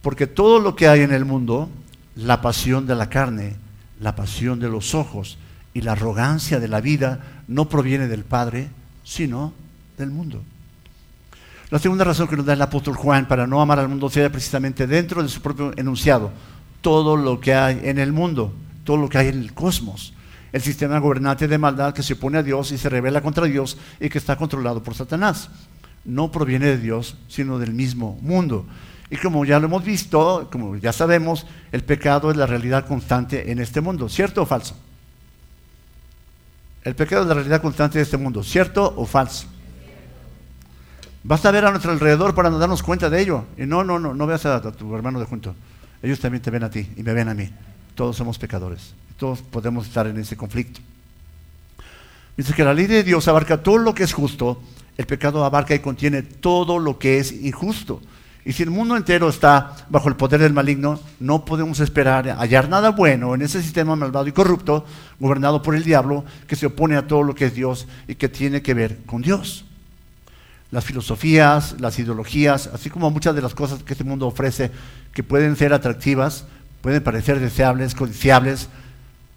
[0.00, 1.68] Porque todo lo que hay en el mundo,
[2.16, 3.56] la pasión de la carne,
[4.00, 5.36] la pasión de los ojos
[5.74, 8.70] y la arrogancia de la vida, no proviene del Padre,
[9.04, 9.52] sino
[9.98, 10.42] del mundo.
[11.68, 14.32] La segunda razón que nos da el apóstol Juan para no amar al mundo sea
[14.32, 16.30] precisamente dentro de su propio enunciado,
[16.80, 20.14] todo lo que hay en el mundo, todo lo que hay en el cosmos
[20.52, 23.78] el sistema gobernante de maldad que se opone a Dios y se revela contra Dios
[24.00, 25.48] y que está controlado por Satanás.
[26.04, 28.66] No proviene de Dios, sino del mismo mundo.
[29.10, 33.50] Y como ya lo hemos visto, como ya sabemos, el pecado es la realidad constante
[33.50, 34.08] en este mundo.
[34.08, 34.76] ¿Cierto o falso?
[36.84, 39.46] El pecado es la realidad constante de este mundo, ¿cierto o falso?
[41.24, 43.44] Basta ver a nuestro alrededor para darnos cuenta de ello.
[43.56, 45.54] Y no, no, no, no veas a, tu hermano de junto.
[46.02, 47.48] Ellos también te ven a ti y me ven a mí.
[47.94, 48.94] Todos somos pecadores.
[49.50, 50.80] Podemos estar en ese conflicto.
[52.36, 54.60] Dice que la ley de Dios abarca todo lo que es justo,
[54.96, 58.00] el pecado abarca y contiene todo lo que es injusto.
[58.44, 62.68] Y si el mundo entero está bajo el poder del maligno, no podemos esperar hallar
[62.68, 64.84] nada bueno en ese sistema malvado y corrupto,
[65.20, 68.28] gobernado por el diablo, que se opone a todo lo que es Dios y que
[68.28, 69.64] tiene que ver con Dios.
[70.72, 74.72] Las filosofías, las ideologías, así como muchas de las cosas que este mundo ofrece,
[75.12, 76.46] que pueden ser atractivas,
[76.80, 78.68] pueden parecer deseables, codiciables,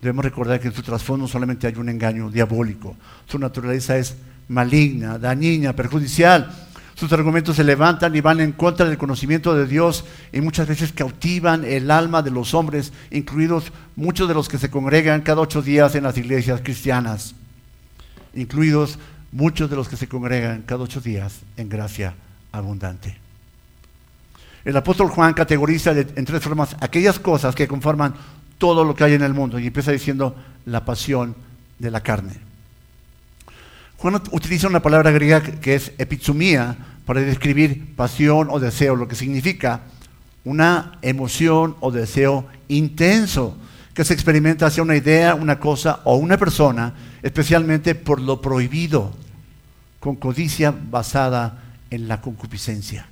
[0.05, 2.95] debemos recordar que en su trasfondo solamente hay un engaño diabólico.
[3.27, 4.15] Su naturaleza es
[4.47, 6.65] maligna, dañina, perjudicial
[6.95, 10.93] sus argumentos se levantan y van en contra del conocimiento de Dios y muchas veces
[10.93, 15.61] cautivan el alma de los hombres, incluidos muchos de los que se congregan cada ocho
[15.61, 17.35] días en las iglesias cristianas,
[18.33, 18.97] incluidos
[19.33, 22.13] muchos de los que se congregan cada ocho días en gracia
[22.53, 23.17] abundante.
[24.63, 28.15] El apóstol Juan categoriza en tres formas aquellas cosas que conforman
[28.57, 31.35] todo lo que hay en el mundo y empieza diciendo la pasión
[31.79, 32.33] de la carne.
[33.97, 39.15] Juan utiliza una palabra griega que es epizumía para describir pasión o deseo, lo que
[39.15, 39.81] significa
[40.43, 43.57] una emoción o deseo intenso
[43.93, 49.13] que se experimenta hacia una idea, una cosa o una persona, especialmente por lo prohibido,
[49.99, 53.07] con codicia basada en la concupiscencia.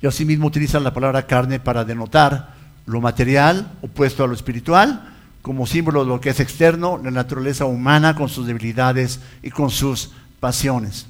[0.00, 2.54] Y asimismo utiliza la palabra carne para denotar
[2.88, 7.66] lo material opuesto a lo espiritual, como símbolo de lo que es externo, la naturaleza
[7.66, 11.06] humana con sus debilidades y con sus pasiones.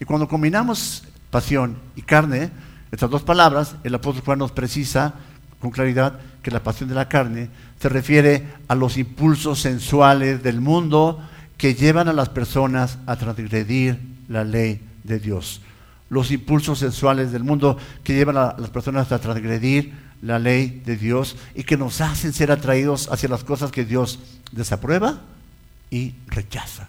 [0.00, 2.50] Y cuando combinamos pasión y carne,
[2.90, 5.14] estas dos palabras, el apóstol Juan nos precisa
[5.60, 10.62] con claridad que la pasión de la carne se refiere a los impulsos sensuales del
[10.62, 11.20] mundo
[11.58, 15.60] que llevan a las personas a transgredir la ley de Dios.
[16.08, 20.96] Los impulsos sensuales del mundo que llevan a las personas a transgredir la ley de
[20.96, 24.18] Dios y que nos hacen ser atraídos hacia las cosas que Dios
[24.52, 25.20] desaprueba
[25.90, 26.88] y rechaza.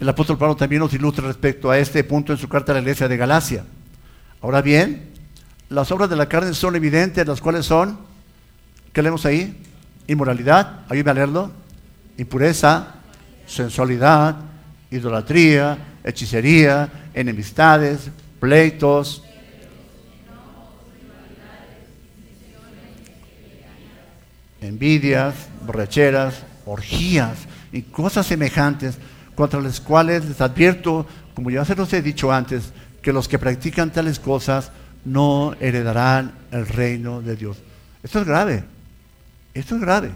[0.00, 2.80] El apóstol Pablo también nos ilustra respecto a este punto en su carta a la
[2.80, 3.64] iglesia de Galacia.
[4.40, 5.10] Ahora bien,
[5.68, 7.98] las obras de la carne son evidentes, las cuales son,
[8.92, 9.56] ¿qué leemos ahí?
[10.08, 11.50] Inmoralidad, ayúdame a leerlo,
[12.18, 12.94] impureza,
[13.46, 14.36] sensualidad,
[14.90, 18.10] idolatría, hechicería, enemistades,
[18.40, 19.22] pleitos,
[24.62, 25.34] envidias,
[25.66, 27.38] borracheras, orgías
[27.72, 28.98] y cosas semejantes
[29.34, 33.38] contra las cuales les advierto, como ya se los he dicho antes, que los que
[33.38, 34.70] practican tales cosas
[35.04, 37.58] no heredarán el reino de Dios.
[38.02, 38.64] Esto es grave,
[39.54, 40.12] esto es grave.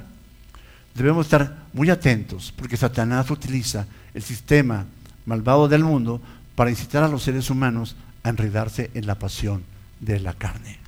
[0.94, 4.87] Debemos estar muy atentos porque Satanás utiliza el sistema
[5.26, 6.20] malvado del mundo
[6.54, 9.62] para incitar a los seres humanos a enredarse en la pasión
[10.00, 10.86] de la carne.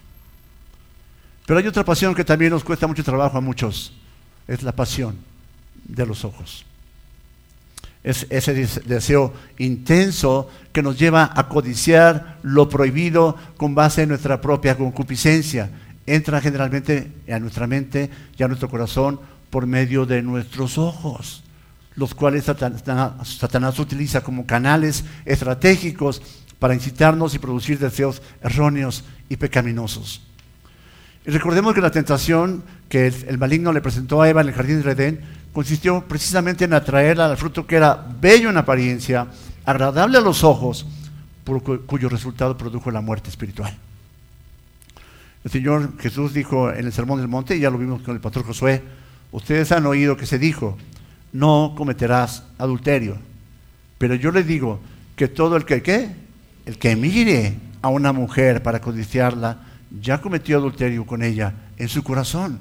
[1.49, 3.95] Pero hay otra pasión que también nos cuesta mucho trabajo a muchos.
[4.47, 5.17] Es la pasión
[5.83, 6.67] de los ojos.
[8.05, 8.53] Es ese
[8.85, 15.71] deseo intenso que nos lleva a codiciar lo prohibido con base en nuestra propia concupiscencia.
[16.05, 21.45] Entra generalmente a nuestra mente y a nuestro corazón por medio de nuestros ojos,
[21.95, 26.21] los cuales Satanás, utiliza como canales estratégicos
[26.59, 30.28] para incitarnos y producir deseos erróneos y pecaminosos.
[31.29, 34.83] Y recordemos que la tentación que el, maligno le presentó a Eva en el jardín
[34.83, 35.21] de Edén
[35.53, 39.27] consistió precisamente en atraerla al fruto que era bello en apariencia,
[39.67, 40.87] agradable a los ojos,
[41.85, 43.77] cuyo resultado produjo la muerte espiritual.
[45.45, 48.23] El Señor Jesús dijo en el Sermón del Monte, y ya lo vimos con el
[48.23, 48.83] pastor Josué,
[49.31, 50.79] ustedes han oído que se dijo,
[51.35, 53.19] no cometerás adulterio.
[53.99, 54.81] Pero yo les digo
[55.15, 56.09] que todo el que.
[56.65, 62.03] El que mire a una mujer para codiciarla, ya cometió adulterio con ella en su
[62.03, 62.61] corazón.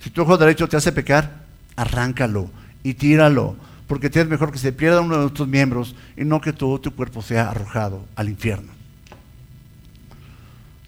[0.00, 1.42] Si tu ojo derecho te hace pecar,
[1.76, 2.50] arráncalo
[2.82, 6.40] y tíralo, porque te es mejor que se pierda uno de tus miembros y no
[6.40, 8.72] que todo tu cuerpo sea arrojado al infierno.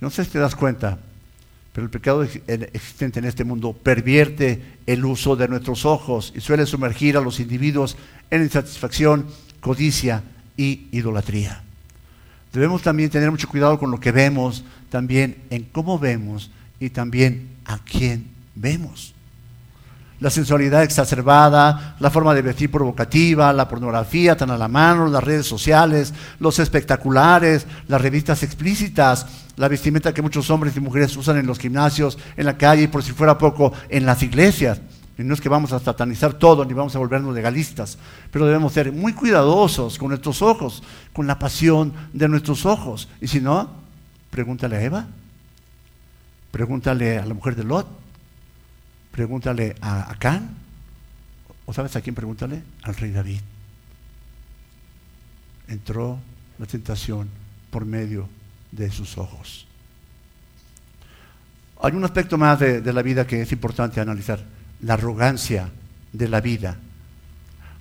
[0.00, 0.98] No sé si te das cuenta,
[1.72, 6.66] pero el pecado existente en este mundo pervierte el uso de nuestros ojos y suele
[6.66, 7.96] sumergir a los individuos
[8.30, 9.26] en insatisfacción,
[9.60, 10.22] codicia
[10.56, 11.62] y idolatría.
[12.52, 17.56] Debemos también tener mucho cuidado con lo que vemos, también en cómo vemos y también
[17.64, 19.12] a quién vemos.
[20.20, 25.24] La sensualidad exacerbada, la forma de vestir provocativa, la pornografía tan a la mano, las
[25.24, 29.26] redes sociales, los espectaculares, las revistas explícitas,
[29.56, 32.86] la vestimenta que muchos hombres y mujeres usan en los gimnasios, en la calle y
[32.86, 34.80] por si fuera poco en las iglesias.
[35.18, 37.98] Y no es que vamos a satanizar todo ni vamos a volvernos legalistas,
[38.30, 43.08] pero debemos ser muy cuidadosos con nuestros ojos, con la pasión de nuestros ojos.
[43.20, 43.83] Y si no,
[44.34, 45.06] pregúntale a Eva,
[46.50, 47.86] pregúntale a la mujer de Lot,
[49.12, 50.50] pregúntale a Acán,
[51.66, 52.64] o sabes a quién pregúntale?
[52.82, 53.38] Al rey David.
[55.68, 56.18] Entró
[56.58, 57.28] la tentación
[57.70, 58.28] por medio
[58.72, 59.68] de sus ojos.
[61.80, 64.42] Hay un aspecto más de, de la vida que es importante analizar
[64.80, 65.70] la arrogancia
[66.12, 66.76] de la vida.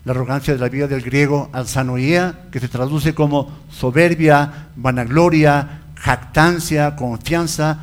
[0.05, 6.95] La arrogancia de la vida del griego alzanoía, que se traduce como soberbia, vanagloria, jactancia,
[6.97, 7.79] confianza,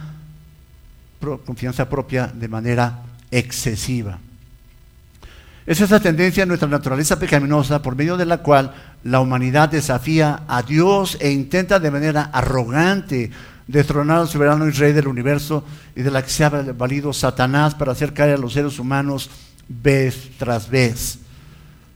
[1.46, 2.98] confianza propia de manera
[3.30, 4.18] excesiva.
[5.66, 10.42] Es esa tendencia en nuestra naturaleza pecaminosa por medio de la cual la humanidad desafía
[10.48, 13.30] a Dios e intenta de manera arrogante
[13.66, 15.64] destronar al soberano y rey del universo
[15.96, 19.30] y de la que se ha valido Satanás para hacer caer a los seres humanos
[19.68, 21.20] vez tras vez.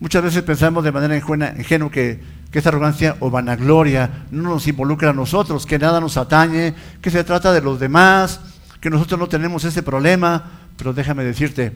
[0.01, 2.21] Muchas veces pensamos de manera ingenua que,
[2.55, 7.11] que esta arrogancia o vanagloria no nos involucra a nosotros, que nada nos atañe, que
[7.11, 8.39] se trata de los demás,
[8.81, 11.73] que nosotros no tenemos ese problema, pero déjame decirte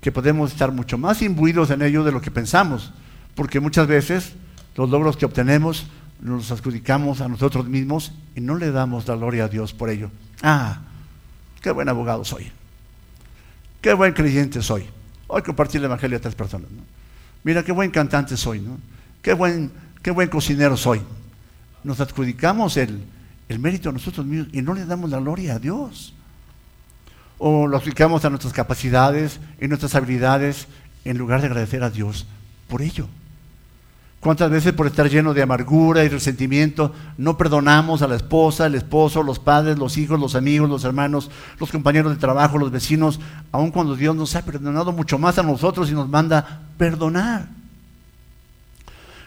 [0.00, 2.92] que podemos estar mucho más imbuidos en ello de lo que pensamos,
[3.36, 4.32] porque muchas veces
[4.74, 5.86] los logros que obtenemos
[6.20, 10.10] nos adjudicamos a nosotros mismos y no le damos la gloria a Dios por ello.
[10.42, 10.80] Ah,
[11.60, 12.50] qué buen abogado soy.
[13.80, 14.84] Qué buen creyente soy.
[15.28, 16.66] Hoy compartí el Evangelio a tres personas.
[17.44, 18.58] Mira, qué buen cantante soy.
[18.58, 18.78] ¿no?
[19.22, 19.70] Qué, buen,
[20.02, 21.00] qué buen cocinero soy.
[21.84, 23.02] Nos adjudicamos el,
[23.48, 26.14] el mérito a nosotros mismos y no le damos la gloria a Dios.
[27.38, 30.68] O lo aplicamos a nuestras capacidades y nuestras habilidades
[31.04, 32.26] en lugar de agradecer a Dios
[32.68, 33.08] por ello.
[34.20, 38.76] ¿Cuántas veces por estar lleno de amargura y resentimiento no perdonamos a la esposa, el
[38.76, 43.18] esposo, los padres, los hijos, los amigos, los hermanos, los compañeros de trabajo, los vecinos,
[43.50, 47.48] aun cuando Dios nos ha perdonado mucho más a nosotros y nos manda perdonar?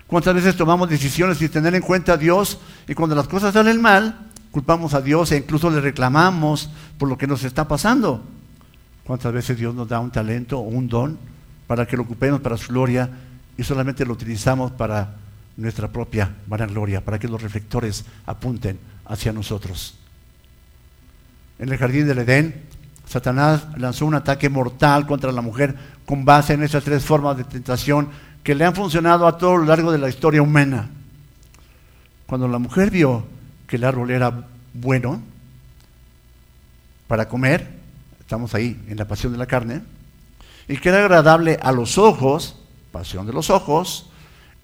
[0.07, 3.81] ¿Cuántas veces tomamos decisiones sin tener en cuenta a Dios y cuando las cosas salen
[3.81, 8.23] mal, culpamos a Dios e incluso le reclamamos por lo que nos está pasando?
[9.03, 11.17] ¿Cuántas veces Dios nos da un talento o un don
[11.67, 13.09] para que lo ocupemos para su gloria
[13.57, 15.15] y solamente lo utilizamos para
[15.57, 19.95] nuestra propia vanagloria, para que los reflectores apunten hacia nosotros.
[21.57, 22.63] En el jardín del Edén,
[23.07, 27.43] Satanás lanzó un ataque mortal contra la mujer con base en esas tres formas de
[27.43, 28.09] tentación
[28.45, 30.87] que le han funcionado a todo lo largo de la historia humana.
[32.27, 33.25] Cuando la mujer vio
[33.65, 35.19] que el árbol era bueno
[37.07, 37.67] para comer,
[38.19, 39.81] estamos ahí en la pasión de la carne,
[40.67, 42.55] y que era agradable a los ojos,
[42.91, 44.11] pasión de los ojos,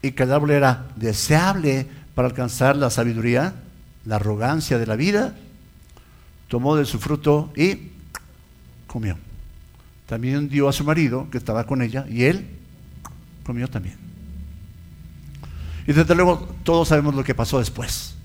[0.03, 3.55] y que el árbol era deseable para alcanzar la sabiduría,
[4.05, 5.33] la arrogancia de la vida,
[6.49, 7.89] tomó de su fruto y
[8.85, 9.17] comió.
[10.05, 12.60] También dio a su marido, que estaba con ella, y él
[13.45, 13.97] comió también.
[15.87, 18.15] Y desde luego todos sabemos lo que pasó después.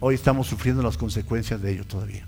[0.00, 2.26] Hoy estamos sufriendo las consecuencias de ello todavía.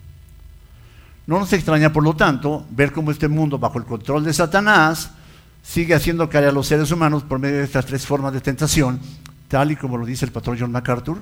[1.26, 5.10] No nos extraña, por lo tanto, ver cómo este mundo, bajo el control de Satanás,
[5.62, 9.00] sigue haciendo caer a los seres humanos por medio de estas tres formas de tentación,
[9.48, 11.18] tal y como lo dice el patrón John MacArthur,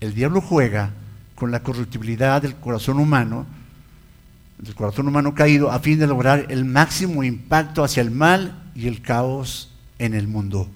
[0.00, 0.90] el diablo juega
[1.34, 3.46] con la corruptibilidad del corazón humano,
[4.58, 8.86] del corazón humano caído, a fin de lograr el máximo impacto hacia el mal y
[8.86, 9.71] el caos
[10.02, 10.68] en el mundo.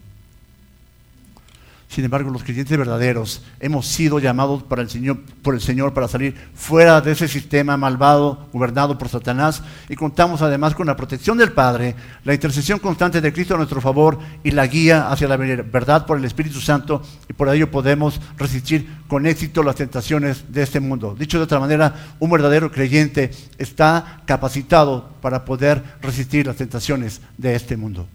[1.89, 6.09] Sin embargo, los creyentes verdaderos hemos sido llamados por el, Señor, por el Señor para
[6.09, 11.39] salir fuera de ese sistema malvado gobernado por Satanás y contamos además con la protección
[11.39, 15.37] del Padre, la intercesión constante de Cristo a nuestro favor y la guía hacia la
[15.37, 20.65] verdad por el Espíritu Santo y por ello podemos resistir con éxito las tentaciones de
[20.65, 21.17] este mundo.
[21.19, 27.55] Dicho de otra manera, un verdadero creyente está capacitado para poder resistir las tentaciones de
[27.55, 28.07] este mundo.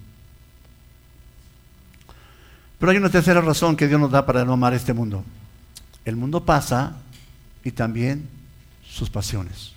[2.81, 5.23] Pero hay una tercera razón que Dios nos da para no amar este mundo.
[6.03, 6.95] El mundo pasa
[7.63, 8.27] y también
[8.83, 9.73] sus pasiones.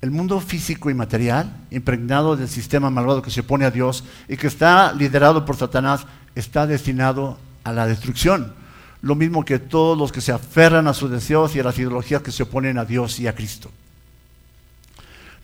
[0.00, 4.36] El mundo físico y material, impregnado del sistema malvado que se opone a Dios y
[4.36, 8.52] que está liderado por Satanás, está destinado a la destrucción.
[9.00, 12.20] Lo mismo que todos los que se aferran a sus deseos y a las ideologías
[12.20, 13.70] que se oponen a Dios y a Cristo.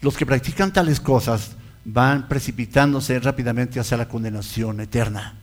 [0.01, 1.53] Los que practican tales cosas
[1.85, 5.37] van precipitándose rápidamente hacia la condenación eterna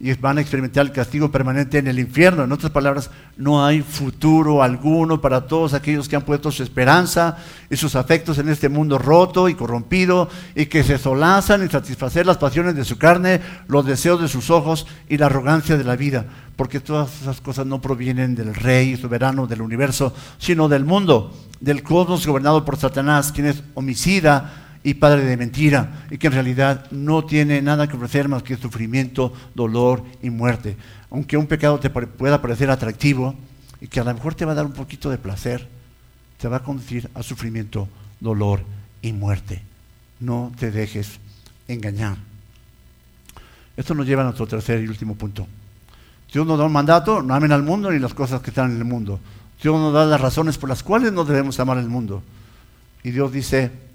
[0.00, 2.44] y van a experimentar el castigo permanente en el infierno.
[2.44, 7.36] En otras palabras, no hay futuro alguno para todos aquellos que han puesto su esperanza
[7.68, 12.26] y sus afectos en este mundo roto y corrompido y que se solazan en satisfacer
[12.26, 15.96] las pasiones de su carne, los deseos de sus ojos y la arrogancia de la
[15.96, 16.26] vida.
[16.54, 21.82] Porque todas esas cosas no provienen del rey soberano del universo, sino del mundo, del
[21.82, 26.90] cosmos gobernado por Satanás, quien es homicida y padre de mentira, y que en realidad
[26.90, 30.78] no tiene nada que ofrecer más que sufrimiento, dolor y muerte.
[31.10, 33.34] Aunque un pecado te pueda parecer atractivo
[33.82, 35.68] y que a lo mejor te va a dar un poquito de placer,
[36.38, 37.86] te va a conducir a sufrimiento,
[38.18, 38.62] dolor
[39.02, 39.60] y muerte.
[40.20, 41.20] No te dejes
[41.68, 42.16] engañar.
[43.76, 45.46] Esto nos lleva a nuestro tercer y último punto.
[46.32, 48.78] Dios nos da un mandato, no amen al mundo ni las cosas que están en
[48.78, 49.20] el mundo.
[49.62, 52.22] Dios nos da las razones por las cuales no debemos amar al mundo.
[53.04, 53.87] Y Dios dice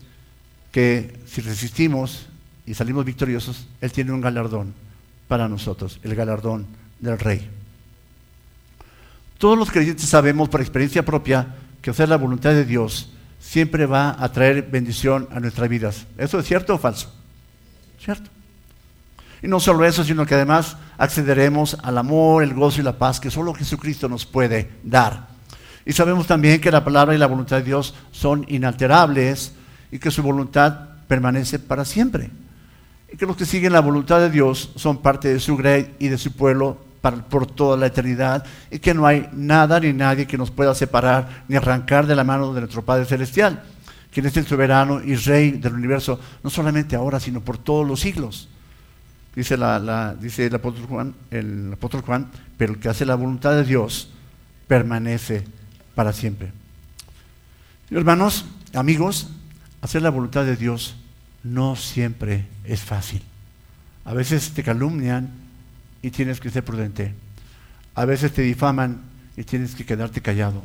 [0.74, 2.26] que si resistimos
[2.66, 4.74] y salimos victoriosos, Él tiene un galardón
[5.28, 6.66] para nosotros, el galardón
[7.00, 7.48] del Rey.
[9.38, 14.16] Todos los creyentes sabemos por experiencia propia que hacer la voluntad de Dios siempre va
[14.18, 16.08] a traer bendición a nuestras vidas.
[16.18, 17.14] ¿Eso es cierto o falso?
[18.04, 18.32] ¿Cierto?
[19.44, 23.20] Y no solo eso, sino que además accederemos al amor, el gozo y la paz
[23.20, 25.28] que solo Jesucristo nos puede dar.
[25.86, 29.54] Y sabemos también que la palabra y la voluntad de Dios son inalterables
[29.94, 30.74] y que su voluntad
[31.08, 32.32] permanece para siempre.
[33.14, 36.08] Y que los que siguen la voluntad de Dios son parte de su grey y
[36.08, 36.80] de su pueblo
[37.30, 41.44] por toda la eternidad y que no hay nada ni nadie que nos pueda separar
[41.48, 43.62] ni arrancar de la mano de nuestro Padre Celestial,
[44.12, 48.00] quien es el soberano y rey del universo, no solamente ahora, sino por todos los
[48.00, 48.50] siglos.
[49.36, 49.58] Dice,
[50.20, 54.10] dice el, apóstol Juan, el apóstol Juan, pero el que hace la voluntad de Dios
[54.68, 55.44] permanece
[55.94, 56.52] para siempre.
[57.92, 59.30] Hermanos, amigos,
[59.84, 60.96] hacer la voluntad de Dios
[61.44, 63.22] no siempre es fácil.
[64.06, 65.30] A veces te calumnian
[66.02, 67.14] y tienes que ser prudente.
[67.94, 69.02] A veces te difaman
[69.36, 70.64] y tienes que quedarte callado.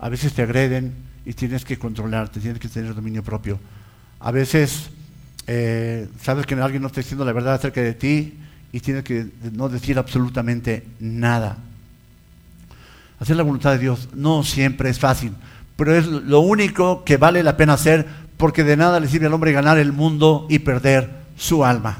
[0.00, 0.92] A veces te agreden
[1.24, 3.60] y tienes que controlarte, tienes que tener dominio propio.
[4.18, 4.90] A veces
[5.46, 8.38] eh, sabes que alguien no está diciendo la verdad acerca de ti
[8.72, 11.58] y tienes que no decir absolutamente nada.
[13.20, 15.32] Hacer la voluntad de Dios no siempre es fácil,
[15.76, 19.34] pero es lo único que vale la pena hacer porque de nada le sirve al
[19.34, 21.98] hombre ganar el mundo y perder su alma.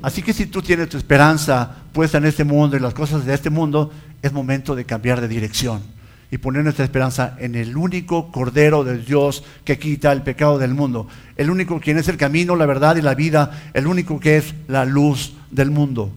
[0.00, 3.34] Así que si tú tienes tu esperanza puesta en este mundo y las cosas de
[3.34, 5.82] este mundo, es momento de cambiar de dirección
[6.30, 10.72] y poner nuestra esperanza en el único Cordero de Dios que quita el pecado del
[10.72, 11.06] mundo,
[11.36, 14.54] el único quien es el camino, la verdad y la vida, el único que es
[14.68, 16.12] la luz del mundo.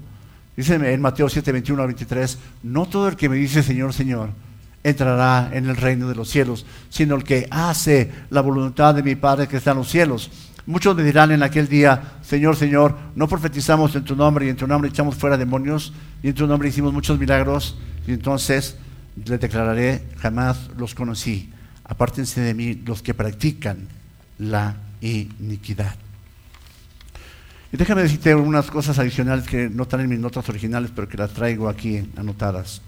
[0.56, 4.30] Dice en Mateo 7, 21 a 23, no todo el que me dice Señor, Señor,
[4.84, 9.16] entrará en el reino de los cielos, sino el que hace la voluntad de mi
[9.16, 10.32] Padre que está en los cielos.
[10.66, 14.56] Muchos me dirán en aquel día, Señor, Señor, no profetizamos en tu nombre y en
[14.56, 17.78] tu nombre echamos fuera demonios y en tu nombre hicimos muchos milagros
[18.08, 18.78] y entonces
[19.26, 21.50] le declararé, jamás los conocí.
[21.84, 23.88] Apártense de mí los que practican
[24.38, 25.96] la iniquidad.
[27.72, 31.18] Y déjame decirte unas cosas adicionales que no están en mis notas originales, pero que
[31.18, 32.82] las traigo aquí anotadas.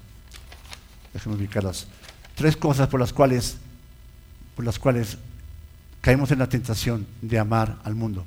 [1.14, 1.88] Déjame ubicarlas.
[2.36, 3.58] Tres cosas por las cuales,
[4.56, 5.18] por las cuales
[6.02, 8.26] caemos en la tentación de amar al mundo.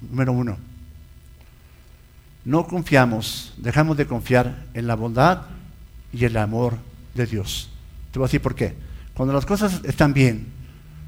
[0.00, 0.58] Número uno,
[2.44, 5.42] no confiamos, dejamos de confiar en la bondad
[6.12, 6.76] y el amor
[7.14, 7.70] de Dios.
[8.12, 8.74] Te voy a decir por qué.
[9.14, 10.46] Cuando las cosas están bien,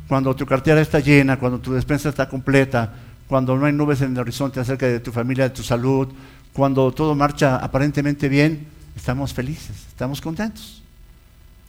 [0.08, 2.94] cuando tu cartera está llena, cuando tu despensa está completa,
[3.26, 6.08] cuando no hay nubes en el horizonte acerca de tu familia, de tu salud,
[6.54, 8.66] cuando todo marcha aparentemente bien,
[8.96, 10.77] estamos felices, estamos contentos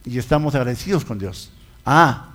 [0.06, 1.52] y estamos agradecidos con Dios.
[1.86, 2.30] Ah,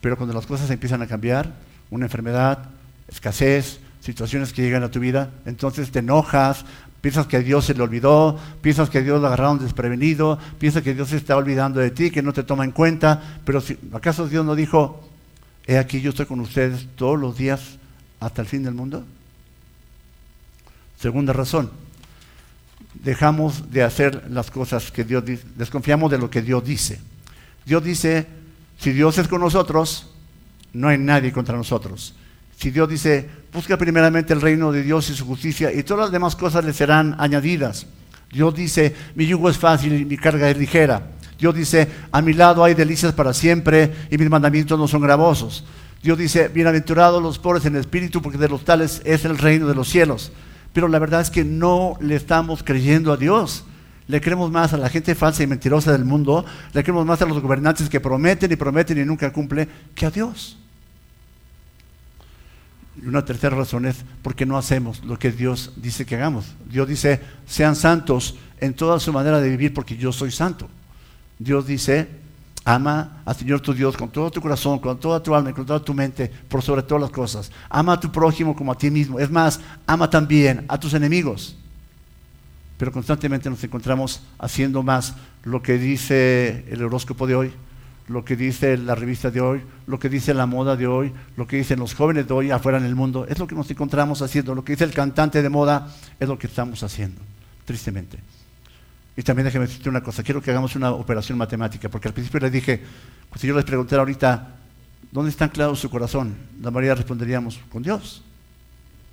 [0.00, 1.52] pero cuando las cosas empiezan a cambiar,
[1.90, 2.70] una enfermedad,
[3.08, 6.64] escasez, situaciones que llegan a tu vida, entonces te enojas,
[7.02, 11.08] Piensas que Dios se le olvidó, piensas que Dios lo agarraron desprevenido, piensas que Dios
[11.08, 14.46] se está olvidando de ti, que no te toma en cuenta, pero si, ¿acaso Dios
[14.46, 15.02] no dijo,
[15.66, 17.76] he aquí yo estoy con ustedes todos los días
[18.20, 19.04] hasta el fin del mundo?
[20.96, 21.72] Segunda razón,
[23.02, 27.00] dejamos de hacer las cosas que Dios dice, desconfiamos de lo que Dios dice.
[27.64, 28.26] Dios dice,
[28.78, 30.10] si Dios es con nosotros,
[30.72, 32.14] no hay nadie contra nosotros.
[32.56, 36.12] Si Dios dice, busca primeramente el reino de Dios y su justicia y todas las
[36.12, 37.86] demás cosas le serán añadidas.
[38.30, 41.08] Dios dice, mi yugo es fácil y mi carga es ligera.
[41.38, 45.64] Dios dice, a mi lado hay delicias para siempre y mis mandamientos no son gravosos.
[46.02, 49.74] Dios dice, bienaventurados los pobres en espíritu porque de los tales es el reino de
[49.74, 50.32] los cielos.
[50.72, 53.64] Pero la verdad es que no le estamos creyendo a Dios.
[54.08, 57.26] Le creemos más a la gente falsa y mentirosa del mundo, le creemos más a
[57.26, 60.58] los gobernantes que prometen y prometen y nunca cumplen, que a Dios.
[63.00, 66.54] Y una tercera razón es porque no hacemos lo que Dios dice que hagamos.
[66.68, 70.68] Dios dice, sean santos en toda su manera de vivir porque yo soy santo.
[71.38, 72.08] Dios dice,
[72.64, 75.82] ama al Señor tu Dios con todo tu corazón, con toda tu alma con toda
[75.82, 77.50] tu mente, por sobre todas las cosas.
[77.68, 79.18] Ama a tu prójimo como a ti mismo.
[79.18, 81.56] Es más, ama también a tus enemigos.
[82.78, 87.52] Pero constantemente nos encontramos haciendo más lo que dice el horóscopo de hoy,
[88.08, 91.46] lo que dice la revista de hoy, lo que dice la moda de hoy, lo
[91.46, 93.26] que dicen los jóvenes de hoy afuera en el mundo.
[93.28, 94.54] Es lo que nos encontramos haciendo.
[94.54, 97.20] Lo que dice el cantante de moda es lo que estamos haciendo,
[97.64, 98.18] tristemente.
[99.16, 102.40] Y también déjeme decirte una cosa, quiero que hagamos una operación matemática, porque al principio
[102.40, 102.82] les dije,
[103.28, 104.56] pues si yo les preguntara ahorita,
[105.10, 106.34] ¿dónde está anclado su corazón?
[106.60, 108.22] La mayoría responderíamos, con Dios.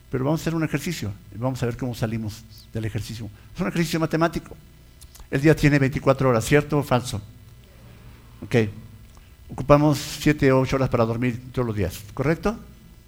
[0.10, 2.44] Pero vamos a hacer un ejercicio y vamos a ver cómo salimos
[2.74, 3.30] del ejercicio.
[3.54, 4.56] Es un ejercicio matemático.
[5.30, 7.22] El día tiene 24 horas, ¿cierto o falso?
[8.44, 8.56] Ok.
[9.52, 12.58] Ocupamos 7 o 8 horas para dormir todos los días, ¿correcto?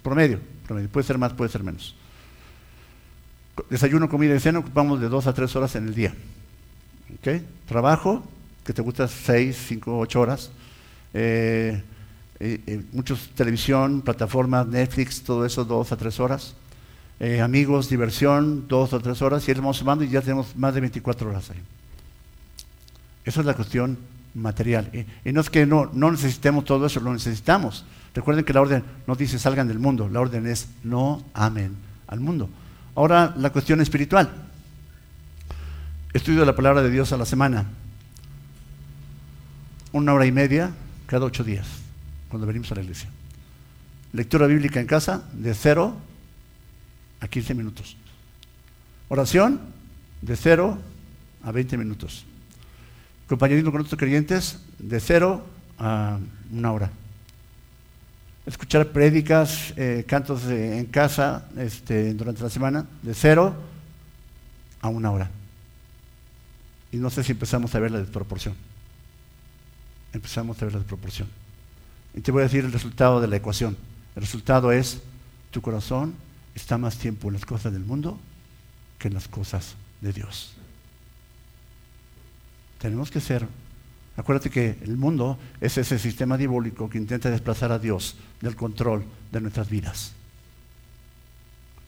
[0.02, 0.88] Promedio, promedio.
[0.88, 1.94] Puede ser más, puede ser menos.
[3.70, 6.14] Desayuno, comida y cena ocupamos de 2 a 3 horas en el día.
[7.66, 8.22] Trabajo,
[8.64, 10.50] que te gusta 6, 5, 8 horas.
[11.14, 11.82] Eh,
[12.44, 16.54] eh, eh, muchos televisión, plataformas, Netflix, todo eso, 2 a 3 horas.
[17.20, 19.48] Eh, amigos, diversión, 2 o 3 horas.
[19.48, 21.60] Y vamos sumando y ya tenemos más de 24 horas ahí.
[23.24, 23.96] Esa es la cuestión
[24.34, 24.90] material.
[25.24, 27.84] Y, no es que no, no necesitemos todo eso, lo necesitamos.
[28.12, 31.76] Recuerden que la orden no dice salgan del mundo, la orden es no amen
[32.08, 32.50] al mundo.
[32.96, 34.50] Ahora la cuestión espiritual.
[36.12, 37.66] Estudio la palabra de Dios a la semana.
[39.92, 40.72] Una hora y media
[41.06, 41.66] cada ocho días,
[42.28, 43.08] cuando venimos a la iglesia.
[44.12, 45.96] Lectura bíblica en casa de cero
[47.20, 47.96] a 15 minutos.
[49.08, 49.60] Oración
[50.20, 50.78] de cero
[51.42, 52.24] a 20 minutos
[53.32, 55.42] compañerismo con otros creyentes de cero
[55.78, 56.18] a
[56.52, 56.90] una hora.
[58.44, 63.54] Escuchar prédicas, eh, cantos en casa este, durante la semana, de cero
[64.82, 65.30] a una hora.
[66.92, 68.54] Y no sé si empezamos a ver la desproporción.
[70.12, 71.28] Empezamos a ver la desproporción.
[72.14, 73.76] Y te voy a decir el resultado de la ecuación.
[74.14, 75.00] El resultado es,
[75.50, 76.14] tu corazón
[76.54, 78.18] está más tiempo en las cosas del mundo
[78.98, 80.52] que en las cosas de Dios.
[82.78, 83.48] Tenemos que ser.
[84.16, 89.04] Acuérdate que el mundo es ese sistema diabólico que intenta desplazar a Dios del control
[89.30, 90.12] de nuestras vidas.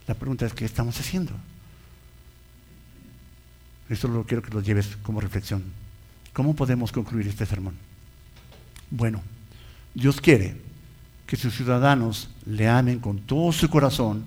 [0.07, 1.33] La pregunta es, ¿qué estamos haciendo?
[3.89, 5.63] Esto lo quiero que lo lleves como reflexión.
[6.33, 7.75] ¿Cómo podemos concluir este sermón?
[8.91, 9.23] Bueno,
[9.95, 10.57] Dios quiere
[11.27, 14.25] que sus ciudadanos le amen con todo su corazón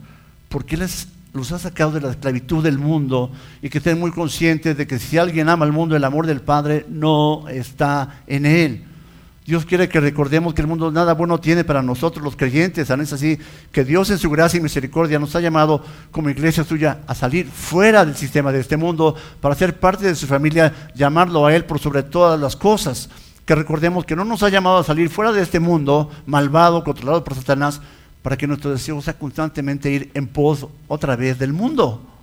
[0.50, 3.32] porque Él es los ha sacado de la esclavitud del mundo
[3.62, 6.42] y que estén muy conscientes de que si alguien ama al mundo, el amor del
[6.42, 8.84] Padre no está en él.
[9.48, 12.90] Dios quiere que recordemos que el mundo nada bueno tiene para nosotros los creyentes.
[12.90, 13.40] Es así
[13.72, 15.82] que Dios en su gracia y misericordia nos ha llamado
[16.12, 20.16] como iglesia suya a salir fuera del sistema de este mundo para ser parte de
[20.16, 23.10] su familia, llamarlo a Él por sobre todas las cosas.
[23.46, 27.24] Que recordemos que no nos ha llamado a salir fuera de este mundo malvado, controlado
[27.24, 27.80] por Satanás,
[28.24, 32.17] para que nuestro deseo sea constantemente ir en pos otra vez del mundo.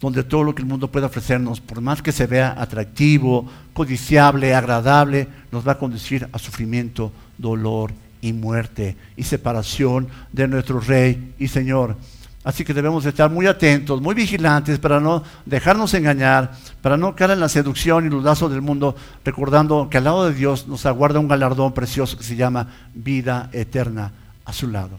[0.00, 4.54] Donde todo lo que el mundo pueda ofrecernos, por más que se vea atractivo, codiciable,
[4.54, 11.34] agradable, nos va a conducir a sufrimiento, dolor y muerte y separación de nuestro Rey
[11.38, 11.96] y Señor.
[12.44, 17.30] Así que debemos estar muy atentos, muy vigilantes para no dejarnos engañar, para no caer
[17.30, 20.84] en la seducción y los lazos del mundo, recordando que al lado de Dios nos
[20.84, 24.12] aguarda un galardón precioso que se llama vida eterna
[24.44, 24.98] a su lado.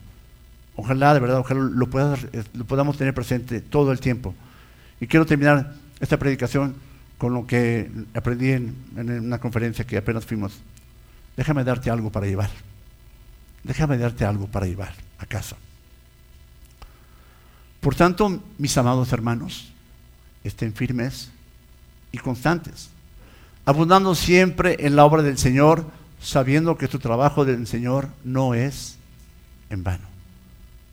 [0.76, 1.88] Ojalá, de verdad, ojalá lo,
[2.54, 4.34] lo podamos tener presente todo el tiempo.
[5.00, 6.76] Y quiero terminar esta predicación
[7.18, 10.54] con lo que aprendí en, una conferencia que apenas fuimos.
[11.38, 12.50] Déjame darte algo para llevar.
[13.64, 15.56] Déjame darte algo para llevar a casa.
[17.80, 19.72] Por tanto, mis amados hermanos,
[20.43, 21.30] estén firmes
[22.12, 22.89] y constantes,
[23.66, 25.86] abundando siempre en la obra del Señor,
[26.22, 28.98] sabiendo que tu trabajo del Señor no es
[29.70, 30.08] en vano.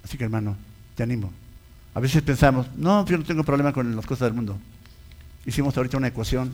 [0.04, 0.56] Así que hermano,
[0.94, 1.32] te animo.
[1.94, 4.58] A veces pensamos, no, yo no tengo problema con las cosas del mundo.
[5.44, 6.52] Hicimos ahorita una ecuación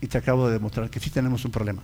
[0.00, 1.82] y te acabo de demostrar que sí tenemos un problema.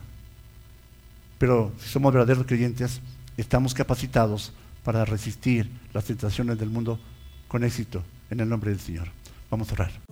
[1.39, 3.01] Pero si somos verdaderos creyentes,
[3.37, 4.53] estamos capacitados
[4.85, 6.99] para resistir las tentaciones del mundo
[7.49, 9.09] con éxito en el nombre del Señor.
[9.51, 10.03] Vamos a orar.